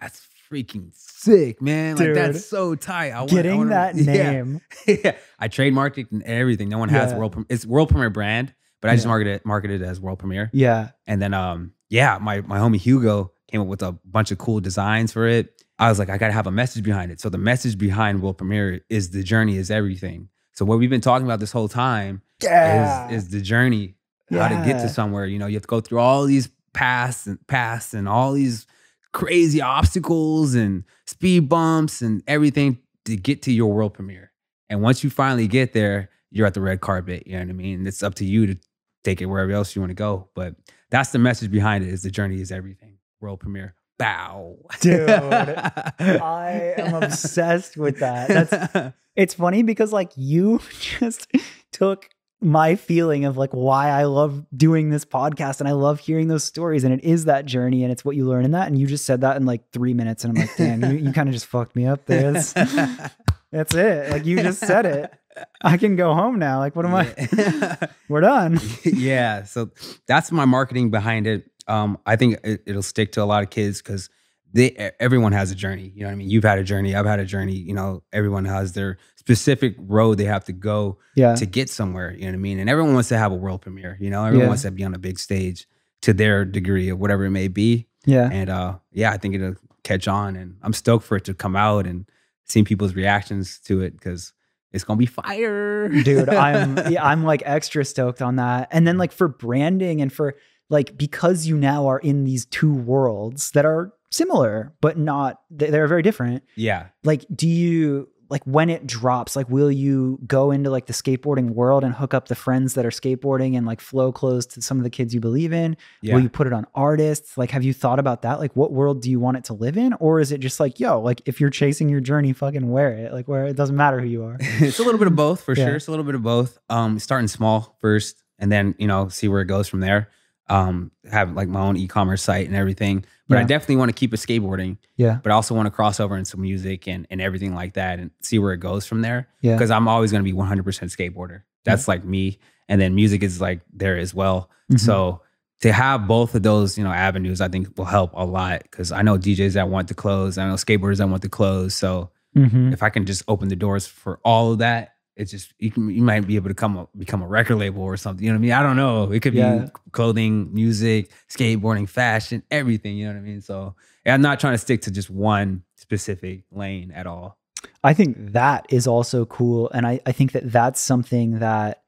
[0.00, 0.20] that's
[0.50, 1.96] freaking sick, man.
[1.96, 3.10] Like that's so tight.
[3.10, 5.16] I want, getting I wanna- that name Yeah.
[5.38, 6.68] I trademarked it and everything.
[6.68, 7.18] No one has Yeah.
[7.18, 7.44] world.
[7.48, 10.50] It's world premiere brand, but I just marketed it, marketed it as world premiere.
[10.52, 14.38] yeah And then, um, yeah, my my homie Hugo came up with a bunch of
[14.38, 15.62] cool designs for it.
[15.78, 17.20] I was like, I gotta have a message behind it.
[17.20, 20.28] So the message behind world premiere is the journey is everything.
[20.52, 23.96] So what we've been talking about this whole time yeah is is the journey,
[24.30, 25.24] how to get to somewhere.
[25.26, 28.66] You know, you have to go through all these paths and paths and all these
[29.12, 34.32] crazy obstacles and speed bumps and everything to get to your world premiere.
[34.68, 37.26] And once you finally get there, you're at the red carpet.
[37.26, 37.86] You know what I mean?
[37.86, 38.56] It's up to you to
[39.02, 40.28] take it wherever else you want to go.
[40.34, 40.54] But
[40.90, 42.98] that's the message behind it is the journey is everything.
[43.20, 43.74] World premiere.
[43.98, 44.56] Bow.
[44.80, 48.28] Dude, I am obsessed with that.
[48.28, 51.30] That's it's funny because like you just
[51.72, 52.08] took
[52.40, 56.42] my feeling of like why I love doing this podcast and I love hearing those
[56.42, 58.86] stories and it is that journey and it's what you learn in that and you
[58.86, 61.34] just said that in like three minutes and I'm like damn you, you kind of
[61.34, 62.52] just fucked me up there that's,
[63.52, 64.10] that's it.
[64.10, 65.12] Like you just said it.
[65.60, 66.58] I can go home now.
[66.60, 68.58] Like what am I we're done.
[68.84, 69.70] Yeah so
[70.06, 71.50] that's my marketing behind it.
[71.68, 74.08] Um I think it, it'll stick to a lot of kids because
[74.52, 75.92] they everyone has a journey.
[75.94, 76.30] You know what I mean?
[76.30, 80.16] You've had a journey, I've had a journey, you know, everyone has their specific road
[80.18, 82.12] they have to go yeah to get somewhere.
[82.12, 82.58] You know what I mean?
[82.58, 84.48] And everyone wants to have a world premiere, you know, everyone Yeah.
[84.48, 85.66] wants to be on a big stage
[86.02, 87.86] to their degree of whatever it may be.
[88.06, 91.34] yeah And uh yeah, I think it'll catch on and I'm stoked for it to
[91.34, 92.06] come out and
[92.46, 94.32] seeing people's reactions to it because
[94.72, 95.88] it's gonna be fire.
[95.88, 100.12] dude i'm yeah, i'm like extra stoked on that and then like for branding and
[100.12, 100.34] for
[100.68, 105.70] like because you now are in these two worlds that are similar but not they-
[105.70, 106.86] they're very different yeah.
[107.04, 111.50] like do you like when it drops like will you go into like the skateboarding
[111.50, 114.78] world and hook up the friends that are skateboarding and like flow clothes to some
[114.78, 116.14] of the kids you believe in Yeah.
[116.14, 119.02] will you put it on artists like have you thought about that like what world
[119.02, 121.40] do you want it to live in or is it just like yo like if
[121.40, 124.36] you're chasing your journey fucking wear it like where it doesn't matter who you are
[124.40, 125.66] it's a little bit of both for Yeah.
[125.66, 125.74] sure.
[125.76, 126.58] It's a little bit of both.
[126.68, 130.08] Um, starting small first, and then you know see where it goes from there.
[130.50, 133.04] Um, have like my own e-commerce site and everything.
[133.28, 134.76] But I definitely want to keep it skateboarding.
[134.96, 135.20] Yeah.
[135.22, 138.10] But I also want to cross over into music and and everything like that, and
[138.22, 139.28] see where it goes from there.
[139.40, 139.54] Yeah.
[139.54, 141.42] Because I'm always going to be 100% skateboarder.
[141.64, 142.38] That's like me,
[142.68, 144.50] and then music is like there as well.
[144.72, 144.80] Mhm.
[144.80, 145.22] So
[145.60, 148.62] to have both of those, you know, avenues, I think will help a lot.
[148.64, 151.74] Because I know DJs that want to close, I know skateboarders that want to close.
[151.74, 152.72] So Mhm.
[152.72, 155.90] if I can just open the doors for all of that, it's just you can
[155.90, 158.24] you might be able to come a, become a record label or something.
[158.24, 158.52] You know what I mean?
[158.52, 159.12] I don't know.
[159.12, 159.58] It could Yeah.
[159.66, 162.96] be clothing, music, skateboarding, fashion, everything.
[162.96, 163.40] You know what I mean?
[163.40, 163.74] So
[164.06, 167.38] I'm not trying to stick to just one specific lane at all.
[167.84, 169.70] I think that is also cool.
[169.72, 171.82] And I, I think that that's something that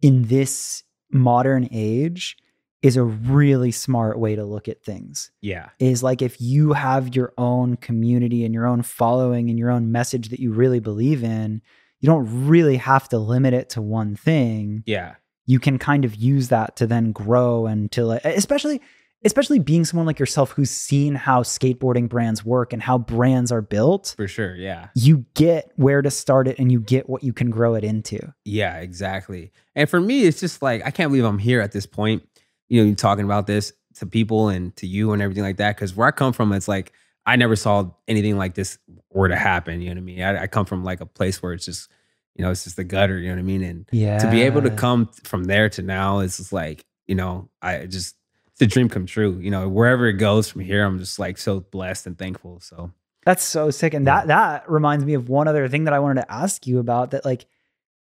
[0.00, 2.36] in this modern age
[2.82, 5.30] is a really smart way to look at things.
[5.40, 9.70] Yeah, Is like if you have your own community and your own following and your
[9.70, 11.62] own message that you really believe in,
[12.02, 14.82] you don't really have to limit it to one thing.
[14.84, 15.14] yeah,
[15.46, 18.82] You can kind of use that to then grow and to like, especially
[19.24, 23.62] especially being someone like yourself who's seen how skateboarding brands work and how brands are
[23.62, 24.56] built for sure.
[24.56, 27.84] Yeah, you get where to start it and you get what you can grow it
[27.84, 28.18] into.
[28.44, 29.52] yeah, exactly.
[29.76, 32.28] And for me, it's just like I can't believe I'm here at this point.
[32.68, 35.76] You know, you talking about this to people and to you and everything like that.
[35.76, 36.92] Because where I come from, it's like
[37.24, 38.78] I never saw anything like this
[39.10, 39.80] were to happen.
[39.80, 40.22] You know what I mean?
[40.22, 41.88] I, I come from like a place where it's just,
[42.34, 43.18] you know, it's just the gutter.
[43.18, 43.62] You know what I mean?
[43.62, 44.18] And Yeah.
[44.18, 47.86] to be able to come from there to now it's just like, you know, I
[47.86, 48.16] just
[48.52, 49.38] it's a dream come true.
[49.40, 52.60] You know, wherever it goes from here, I'm just like so blessed and thankful.
[52.60, 52.90] So
[53.24, 53.94] That's so sick.
[53.94, 56.78] And that that reminds me of one other thing that I wanted to ask you
[56.80, 57.46] about that like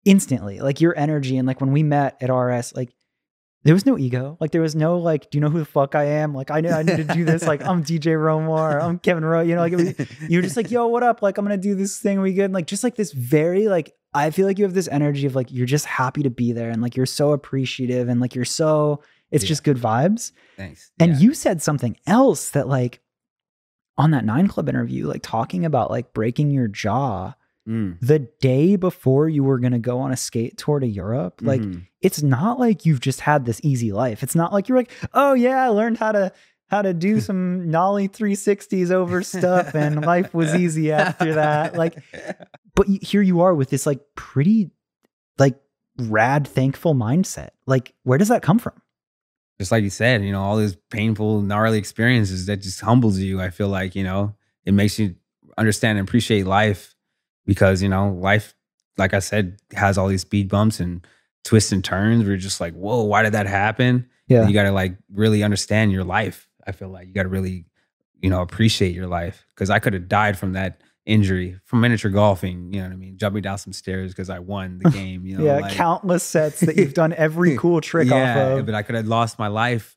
[0.06, 2.90] instantly, like your energy and like when we met at RS, like
[3.64, 4.38] there was no ego.
[4.40, 6.34] Like there was no like, do you know who the fuck I am?
[6.34, 7.46] Like I know I need to do this.
[7.46, 8.82] Like I'm DJ Romar.
[8.82, 9.42] I'm Kevin Rowe.
[9.42, 11.22] You know, like it was, you were just like, yo, what up?
[11.22, 12.22] Like I'm gonna do this thing.
[12.22, 12.46] We good?
[12.46, 15.36] And, like just like this very like I feel like you have this energy of
[15.36, 18.46] like you're just happy to be there and like you're so appreciative and like you're
[18.46, 19.02] so
[19.32, 19.48] it's Yeah.
[19.50, 20.32] just good vibes.
[20.56, 20.92] thanks.
[21.00, 21.20] And Yeah.
[21.20, 23.02] you said something else that like
[23.98, 27.34] on that nine club interview, like talking about like breaking your jaw
[27.68, 31.42] Mm, the day before you were gonna go on a skate tour to Europe.
[31.42, 31.86] Like mhm.
[32.02, 34.24] it's not like you've just had this easy life.
[34.24, 36.32] It's not like you're like, oh yeah, I learned how to
[36.70, 41.76] how to do some nollie 360s over stuff and life was easy after that.
[41.76, 41.98] Like,
[42.76, 44.72] but here you are with this like pretty
[45.38, 45.60] like
[45.98, 47.50] rad thankful mindset.
[47.66, 48.82] Like, where does that come from?
[49.60, 53.42] just like you said, you know, all these painful, gnarly experiences that just humbles you.
[53.42, 55.16] I feel like, you know, it makes you
[55.58, 56.96] understand and appreciate life
[57.48, 58.54] because, you know, life,
[58.98, 61.06] like I said, has all these speed bumps and
[61.44, 64.08] twists and turns you're just like, whoa, why did that happen?
[64.28, 64.48] Yeah.
[64.48, 66.48] You got to like really understand your life.
[66.68, 67.66] I feel like you got to really,
[68.22, 72.12] you know, appreciate your life because I could have died from that injury from miniature
[72.12, 72.74] golfing.
[72.74, 73.18] You know what I mean?
[73.18, 75.26] Jumping down some stairs because I won the game.
[75.26, 78.66] You know, yeah, like- countless sets that you've done every cool trick off of.
[78.66, 79.96] but I could have lost my life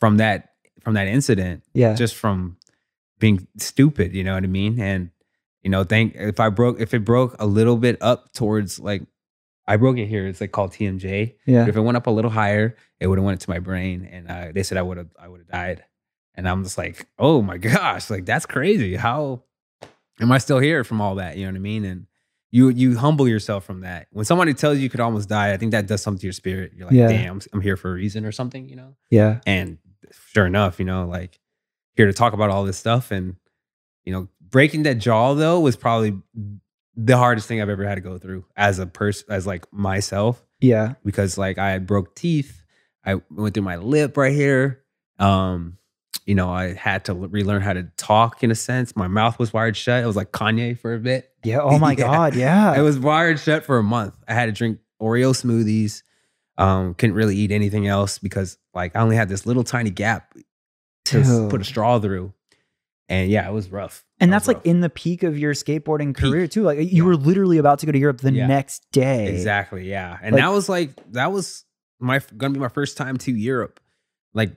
[0.00, 0.50] from that
[0.82, 1.94] from that incident Yeah.
[1.94, 2.58] just from
[3.18, 4.12] being stupid.
[4.14, 4.78] You know what I mean?
[4.78, 5.10] And
[5.64, 9.02] you know, think if I broke if it broke a little bit up towards like
[9.66, 10.26] I broke it here.
[10.26, 11.36] It's like called TMJ.
[11.46, 11.62] Yeah.
[11.62, 14.06] But if it went up a little higher, it would have went to my brain,
[14.12, 15.84] and uh, they said I would have I would have died.
[16.34, 18.94] And I'm just like, oh my gosh, like that's crazy.
[18.94, 19.42] How
[20.20, 21.36] am I still here from all that?
[21.38, 21.84] You know what I mean?
[21.86, 22.06] And
[22.50, 24.08] you you humble yourself from that.
[24.12, 26.32] When somebody tells you you could almost die, I think that does something to your
[26.34, 26.72] spirit.
[26.76, 27.08] You're like, Yeah.
[27.08, 28.96] damn, I'm here for a reason or something, you know.
[29.10, 29.40] Yeah.
[29.46, 29.78] And
[30.34, 31.40] sure enough, you know, like
[31.96, 33.36] here to talk about all this stuff, and
[34.04, 36.16] you know, breaking that jaw though was probably
[36.96, 40.40] the hardest thing I've ever had to go through as a person, as like myself
[40.60, 40.94] Yeah.
[41.04, 42.62] because like I had broke teeth.
[43.04, 44.84] I went through my lip right here.
[45.18, 45.78] Um,
[46.24, 48.94] you know, I had to relearn how to talk in a sense.
[48.94, 50.04] My mouth was wired shut.
[50.04, 51.32] It was like Kanye for a bit.
[51.42, 51.58] Yeah.
[51.60, 52.04] Oh my Yeah.
[52.06, 52.36] God.
[52.36, 52.78] Yeah.
[52.78, 54.14] It was wired shut for a month.
[54.28, 56.02] I had to drink Oreo smoothies.
[56.58, 60.32] Um, couldn't really eat anything else because like I only had this little tiny gap
[61.06, 62.32] to s- put a straw through.
[63.08, 64.02] And yeah, it was rough.
[64.18, 64.66] and That that's like rough.
[64.66, 66.30] in the peak of your skateboarding Peak.
[66.30, 66.62] career too.
[66.62, 67.02] Like you Yeah.
[67.02, 68.46] were literally about to go to Europe the Yeah.
[68.46, 69.28] next day.
[69.28, 69.88] Exactly.
[69.90, 70.16] Yeah.
[70.22, 71.64] And Like- that was like that was
[72.00, 73.78] my gonna be my first time to Europe.
[74.32, 74.56] Like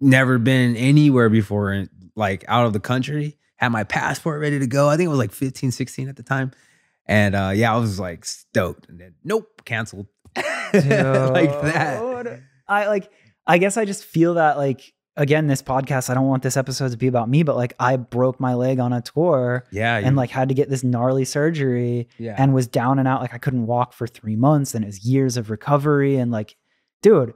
[0.00, 3.36] never been anywhere before and like out of the country.
[3.56, 4.88] Had my passport ready to go.
[4.88, 6.52] I think it was like 15, 16 at the time.
[7.06, 8.88] And uh yeah, I was like stoked.
[8.88, 10.06] And then nope, canceled.
[10.36, 10.72] like
[11.62, 12.40] that.
[12.68, 13.10] I like
[13.46, 16.90] I guess I just feel that like again this podcast I don't want this episode
[16.92, 19.98] to be about me but like I broke my leg on a tour Yeah.
[19.98, 22.34] and like had to get this gnarly surgery yeah.
[22.38, 25.04] and was down and out like I couldn't walk for 3 months and it was
[25.04, 26.56] years of recovery and like
[27.02, 27.34] dude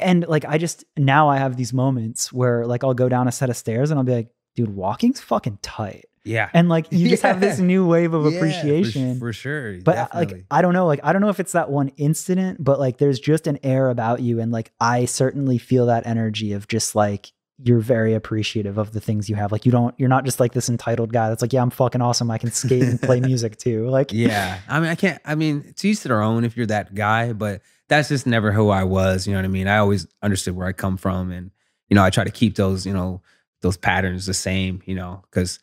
[0.00, 3.32] and like I just now I have these moments where like I'll go down a
[3.32, 4.28] set of stairs and I'll be like
[4.64, 6.50] dude walking's fucking tight yeah.
[6.52, 9.80] and like you just have this new wave of Yeah, appreciation for, sure.
[9.80, 10.34] but uh, definitely.
[10.34, 12.98] like I don't know, like I don't know if it's that one incident, but like
[12.98, 16.94] there's just an air about you, and like I certainly feel that energy of just
[16.94, 17.32] like
[17.62, 19.50] you're very appreciative of the things you have.
[19.50, 22.00] Like you don't, you're not just like this entitled guy that's like, yeah, I'm fucking
[22.00, 22.30] awesome.
[22.30, 23.88] I can skate and play music too.
[23.88, 24.60] Like, yeah.
[24.68, 27.32] I mean, I can't, I mean, it's each to their own if you're that guy,
[27.32, 29.26] but that's just never who I was.
[29.26, 29.66] You know what I mean?
[29.66, 31.32] I always understood where I come from.
[31.32, 31.50] And,
[31.88, 33.22] you know, I try to keep those, you know,
[33.62, 35.60] those patterns the same, you know, because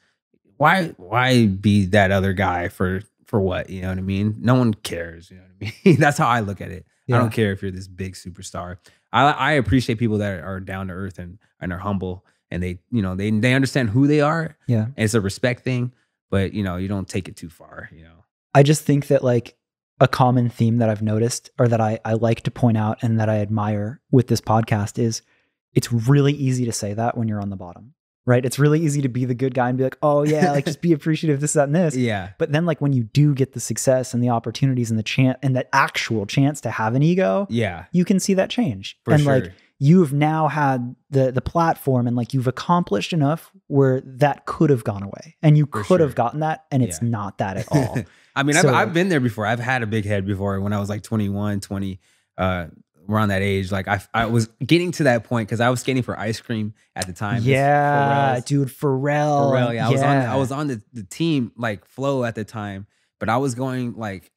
[0.57, 3.69] why, why be that other guy for, for what?
[3.69, 4.35] You know what I mean?
[4.39, 5.29] No one cares.
[5.29, 5.95] You know what I mean?
[5.99, 6.85] that's how I look at it.
[7.07, 8.77] I don't care if you're this big superstar.
[9.13, 12.79] I, I appreciate people that are down to earth and, and are humble and they,
[12.91, 14.87] you know, they, they understand who they are yeah.
[14.97, 15.91] it's a respect thing,
[16.29, 18.23] but you know, you don't take it too far, you know.
[18.53, 19.55] I just think that like
[19.99, 23.19] a common theme that I've noticed or that I, I like to point out and
[23.19, 25.21] that I admire with this podcast is
[25.75, 27.93] it's really easy to say that when you're on the bottom,
[28.25, 28.43] right?
[28.43, 30.81] It's really easy to be the good guy and be like, oh yeah, like just
[30.81, 31.95] be appreciative this, that, and this.
[31.95, 32.29] Yeah.
[32.39, 35.37] But then like when you do get the success and the opportunities and the chance
[35.43, 37.85] and that actual chance to have an ego, Yeah.
[37.91, 38.97] you can see that change.
[39.05, 39.39] For and sure.
[39.41, 44.69] like you've now had the the platform and like you've accomplished enough where that could
[44.69, 45.35] have gone away.
[45.43, 46.15] And you For could have sure.
[46.15, 47.09] gotten that and it's Yeah.
[47.09, 47.97] not that at all.
[48.37, 49.45] I mean, So- I've, I've been there before.
[49.45, 51.99] I've had a big head before when I was like 21, 20,
[52.37, 52.67] uh,
[53.09, 53.71] around that age.
[53.71, 56.73] Like I, I was getting to that point because I was skating for ice cream
[56.95, 57.41] at the time.
[57.43, 59.51] Yeah, Pharrell's- dude, Pharrell.
[59.51, 59.87] Pharrell, yeah.
[59.87, 60.17] I was on.
[60.17, 62.87] I was on the, the team like flow at the time,
[63.19, 64.31] but I was going like,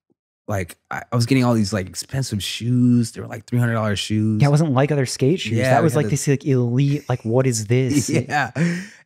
[0.46, 3.12] like I, I was getting all these like expensive shoes.
[3.12, 4.40] They were like three hundred dollars shoes.
[4.40, 5.58] Yeah, it wasn't like other skate shoes.
[5.58, 8.08] Yeah, that was like the- this like elite, like what is this?
[8.08, 8.50] yeah.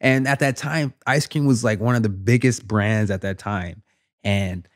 [0.01, 3.39] And at that time, ice cream was like one of the biggest brands at that
[3.39, 3.83] time.
[4.25, 4.69] And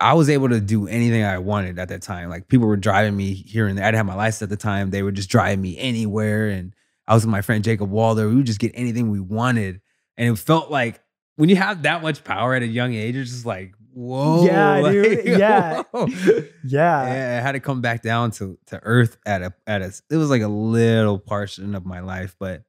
[0.00, 2.28] I was able to do anything I wanted at that time.
[2.30, 3.84] Like people were driving me here and there.
[3.84, 4.90] I didn't have my license at the time.
[4.90, 6.48] They would just drive me anywhere.
[6.48, 6.74] And
[7.06, 8.28] I was with my friend Jacob Walder.
[8.28, 9.80] We would just get anything we wanted.
[10.16, 11.00] And it felt like
[11.36, 14.44] when you have that much power at a young age, it's just like, whoa.
[14.46, 15.24] Yeah, like, dude.
[15.38, 15.82] Yeah.
[15.92, 16.06] whoa.
[16.06, 16.42] Yeah.
[16.64, 19.92] Yeah, I had to come back down to to earth at a at a.
[20.10, 22.64] It was like a little portion of my life, but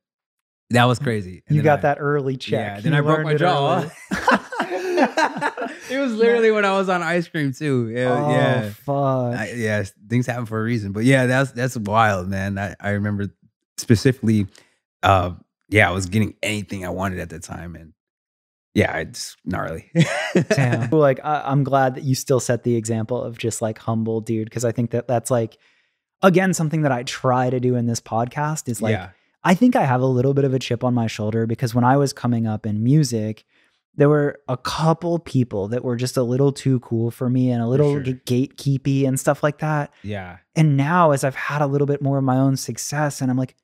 [0.69, 1.41] that was crazy.
[1.47, 2.51] And You got I- that early check.
[2.51, 3.89] Yeah, then You I broke my jaw.
[5.89, 7.89] it was literally when I was on ice cream too.
[7.89, 9.35] Yeah, oh, yeah, fuck.
[9.35, 9.83] I, yeah.
[10.07, 12.57] Things happen for a reason, but yeah, that's that's wild, man.
[12.57, 13.33] I I remember
[13.77, 14.47] specifically.
[15.01, 15.31] Uh,
[15.69, 17.93] yeah, I was getting anything I wanted at the time, and
[18.73, 19.91] yeah, it's gnarly.
[20.49, 20.89] Damn.
[20.91, 24.45] like I, I'm glad that you still set the example of just like humble dude
[24.45, 25.57] because I think that that's like
[26.21, 29.09] again something that I try to do in this podcast is like yeah,
[29.43, 31.83] I think I have a little bit of a chip on my shoulder because when
[31.83, 33.45] I was coming up in music
[33.99, 37.61] there were a couple people that were just a little too cool for me and
[37.61, 38.13] a little sure.
[38.25, 42.17] gatekeepy and stuff like that yeah, and now as I've had a little bit more
[42.17, 43.55] of my own success and I'm like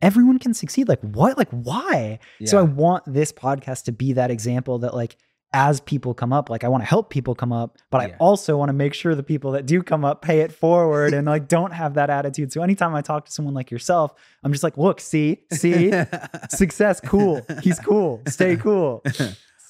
[0.00, 4.30] everyone can succeed like what like why so I want this podcast to be that
[4.30, 5.16] example that like
[5.52, 8.56] as people come up, like I want to help people come up, but I also
[8.56, 11.48] want to make sure the people that do come up pay it forward and like
[11.56, 12.52] don't have that attitude.
[12.52, 15.92] So anytime I talk to someone like yourself, I'm just like, look, see, see,
[16.48, 17.42] success, cool.
[17.62, 18.22] He's cool.
[18.28, 19.04] Stay cool.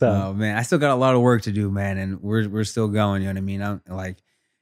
[0.03, 2.48] So Oh man, I still got a lot of work to do, man, and we're
[2.48, 3.22] we're still going.
[3.22, 3.62] You know what I mean?
[3.62, 4.18] I'm like,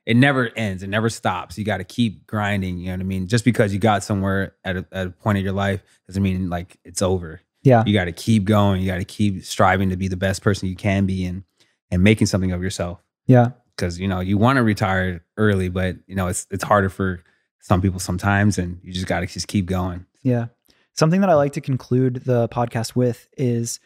[0.06, 0.82] it never ends.
[0.82, 1.58] It never stops.
[1.58, 2.78] You got to keep grinding.
[2.78, 3.26] You know what I mean?
[3.26, 6.50] Just because you got somewhere at a, at a point in your life doesn't mean
[6.50, 7.40] like it's over.
[7.62, 7.84] Yeah.
[7.86, 8.80] You got to keep going.
[8.80, 11.44] You got to keep striving to be the best person you can be and
[11.90, 13.02] and making something of yourself.
[13.26, 13.50] Yeah.
[13.76, 17.22] Because you know you want to retire early, but you know it's it's harder for
[17.60, 20.06] some people sometimes, and you just got to just keep going.
[20.22, 20.46] Yeah.
[20.94, 23.80] Something that I like to conclude the podcast with is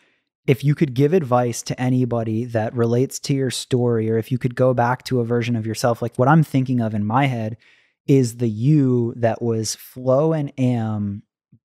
[0.47, 4.39] if you could give advice to anybody that relates to your story, or if you
[4.39, 7.27] could go back to a version of yourself, like what I'm thinking of in my
[7.27, 7.57] head
[8.07, 11.23] is the you that was flow and am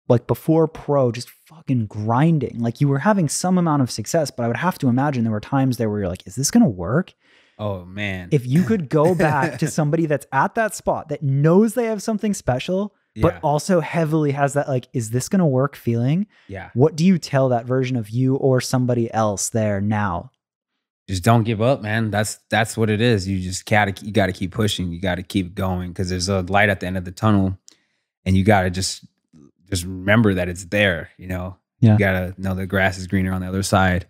[0.08, 2.60] like before pro, just fucking grinding.
[2.60, 5.32] Like you were having some amount of success, but I would have to imagine there
[5.32, 7.14] were times there where you're like, is this to work?
[7.60, 8.30] Oh man.
[8.32, 12.02] If you could go back to somebody that's at that spot that knows they have
[12.02, 16.28] something special, but also heavily has that like, is this going to work feeling?
[16.48, 16.70] yeah.
[16.74, 20.32] What do you tell that version of you or somebody else there now?
[21.08, 22.12] Just don't give up, man.
[22.12, 23.28] That's that's what it is.
[23.28, 24.92] You just gotta you gotta keep pushing.
[24.92, 27.58] You gotta keep going because there's a light at the end of the tunnel,
[28.26, 29.04] and you gotta just
[29.72, 31.10] just remember that it's there.
[31.18, 31.94] You know, Yeah.
[31.94, 34.06] you gotta know the grass is greener on the other side.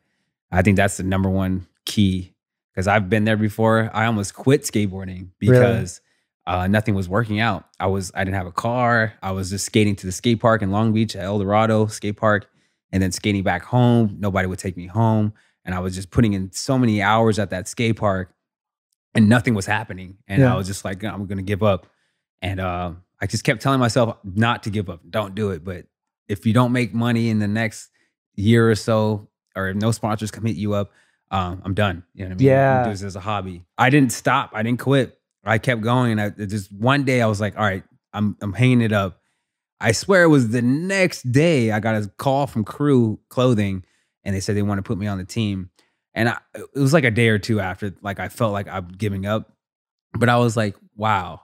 [0.52, 2.34] I think that's the number one key
[2.74, 3.90] because I've been there before.
[3.94, 6.02] I almost quit skateboarding because
[6.50, 7.66] uh, nothing was working out.
[7.80, 9.14] I was I didn't have a car.
[9.22, 12.18] I was just skating to the skate park in Long Beach at El Dorado skate
[12.18, 12.50] park,
[12.92, 14.18] and then skating back home.
[14.20, 15.34] Nobody would take me home,
[15.64, 18.34] and I was just putting in so many hours at that skate park,
[19.14, 20.18] and nothing was happening.
[20.28, 20.54] And Yeah.
[20.54, 21.86] I was just like, I'm gonna give up.
[22.42, 25.02] And uh, I just kept telling myself not to give up.
[25.10, 25.64] Don't do it.
[25.64, 25.86] But
[26.28, 27.90] if you don't make money in the next
[28.36, 30.92] year or so, or if no sponsors come hit you up,
[31.30, 32.04] um, I'm done.
[32.16, 32.48] You know what I mean?
[32.48, 32.84] Yeah.
[32.84, 33.66] Doing this as a hobby.
[33.78, 34.52] I didn't stop.
[34.54, 35.19] I didn't quit.
[35.50, 36.20] I kept going.
[36.20, 37.84] And I just one day I was like, all right,
[38.14, 39.20] I'm I'm hanging it up.
[39.82, 43.84] I swear it was the next day I got a call from KR3W Clothing,
[44.24, 45.70] and they said they want to put me on the team.
[46.14, 48.88] And I, it was like a day or two after, like I felt like I'm
[48.90, 49.54] giving up,
[50.14, 51.42] but I was like, wow,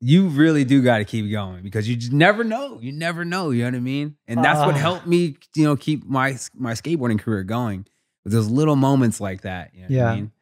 [0.00, 2.78] you really do got to keep going because you just never know.
[2.80, 3.50] You never know.
[3.50, 4.16] You know what I mean?
[4.26, 4.78] And that's what Ah.
[4.78, 7.86] helped me, you know, keep my my skateboarding career going.
[8.24, 9.70] With those little moments like that.
[9.72, 10.10] You know what Yeah.
[10.10, 10.32] I mean?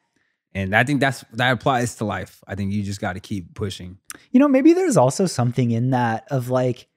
[0.59, 2.42] And I think that's that applies to life.
[2.46, 3.98] I think you just got to keep pushing.
[4.32, 6.88] You know, maybe there's also something in that of like,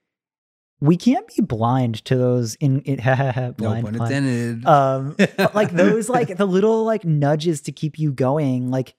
[0.80, 3.98] we can't be blind to those in, in blind, no pun blind.
[3.98, 4.66] intended.
[4.66, 5.16] um
[5.54, 8.96] like those like the little like nudges to keep you going like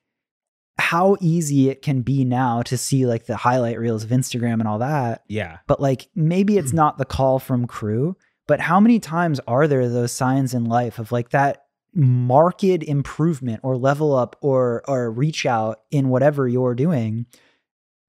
[0.79, 4.69] how easy it can be now to see like the highlight reels of instagram and
[4.69, 5.59] all that yeah.
[5.67, 8.15] but like maybe it's not the call from KR3W
[8.47, 11.65] but how many times are there those signs in life of like that
[11.95, 17.27] marked improvement or level up or or reach out in whatever you're doing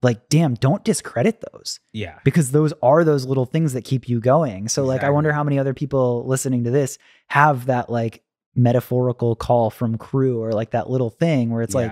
[0.01, 2.19] like damn don't discredit those Yeah.
[2.25, 4.67] because those are those little things that keep you going.
[4.67, 8.21] So like I wonder how many other people listening to this have that like
[8.55, 11.91] metaphorical call from KR3W or like that little thing where it's like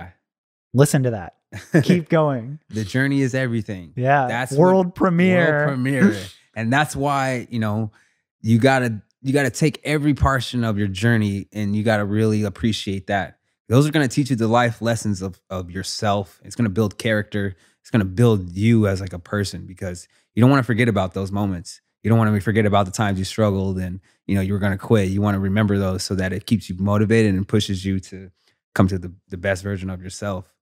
[0.74, 1.36] listen to that.
[1.84, 2.58] Keep going.
[2.70, 3.92] the journey is everything.
[3.96, 4.26] Yeah.
[4.28, 5.66] That's world what- premiere.
[5.66, 6.16] World premiere.
[6.56, 7.92] and that's why, you know,
[8.40, 13.06] you gotta you gotta take every portion of your journey and you gotta really appreciate
[13.06, 13.38] that.
[13.68, 16.40] Those are gonna teach you the life lessons of of yourself.
[16.44, 17.56] It's gonna build character.
[17.80, 21.14] It's gonna build you as like a person because you don't want to forget about
[21.14, 21.80] those moments.
[22.02, 24.58] You don't want to forget about the times you struggled and you know you were
[24.58, 25.08] gonna quit.
[25.08, 28.30] You want to remember those so that it keeps you motivated and pushes you to
[28.74, 30.52] come to the, the best version of yourself.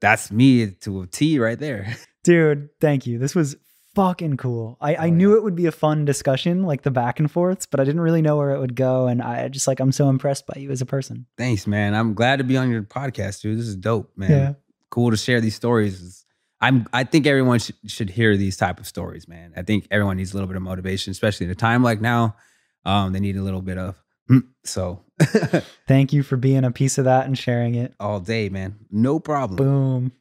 [0.00, 1.96] That's me to a T right there.
[2.24, 3.18] Dude, thank you.
[3.18, 3.56] This was
[3.94, 4.76] fucking cool.
[4.80, 7.66] I, I Oh, knew it would be a fun discussion, like the back and forths,
[7.66, 9.06] but I didn't really know where it would go.
[9.06, 11.26] And I just like I'm so impressed by you as a person.
[11.38, 11.94] Thanks, man.
[11.94, 13.58] I'm glad to be on your podcast, dude.
[13.58, 14.30] This is dope, man.
[14.30, 14.52] Yeah.
[14.90, 16.24] Cool to share these stories.
[16.60, 16.86] I'm.
[16.92, 19.52] I think everyone should should hear these type of stories, man.
[19.56, 22.36] I think everyone needs a little bit of motivation, especially in a time like now.
[22.84, 23.96] Um, they need a little bit of.
[24.28, 25.02] hmm, So,
[25.88, 27.94] Thank you for being a piece of that and sharing it.
[27.98, 28.76] all day, man.
[28.90, 29.56] No problem.
[29.56, 30.12] Boom.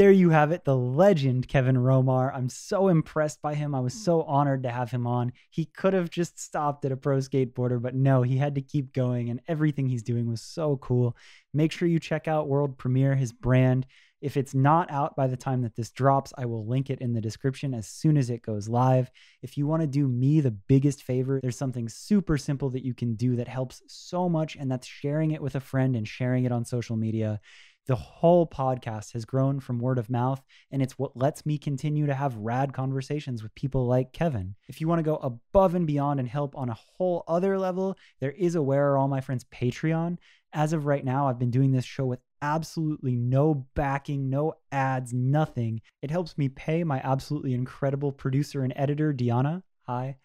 [0.00, 2.34] There you have it, the legend Kevin Romar.
[2.34, 3.74] I'm so impressed by him.
[3.74, 5.30] I was so honored to have him on.
[5.50, 8.94] He could have just stopped at a pro skateboarder, but no, he had to keep
[8.94, 11.18] going, and everything he's doing was so cool.
[11.52, 13.84] Make sure you check out World Premiere, his brand.
[14.22, 17.12] If it's not out by the time that this drops, I will link it in
[17.12, 19.10] the description as soon as it goes live.
[19.42, 22.94] If you want to do me the biggest favor, there's something super simple that you
[22.94, 26.44] can do that helps so much, and that's sharing it with a friend and sharing
[26.44, 27.40] it on social media.
[27.86, 32.06] The whole podcast has grown from word of mouth, and it's what lets me continue
[32.06, 34.54] to have rad conversations with people like Kevin.
[34.68, 37.96] If you want to go above and beyond and help on a whole other level,
[38.20, 40.18] there is a Where Are All My Friends Patreon.
[40.52, 45.12] As of right now, I've been doing this show with absolutely no backing, no ads,
[45.12, 45.80] nothing.
[46.02, 49.62] It helps me pay my absolutely incredible producer and editor, Diana.
[49.86, 50.16] Hi.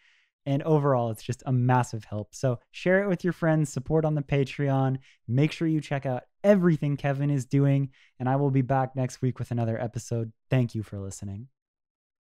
[0.46, 2.36] And overall, it's just a massive help.
[2.36, 4.98] So share it with your friends, support on the Patreon.
[5.28, 7.90] Make sure you check out everything Kevin is doing.
[8.20, 10.32] And I will be back next week with another episode.
[10.50, 11.48] Thank you for listening.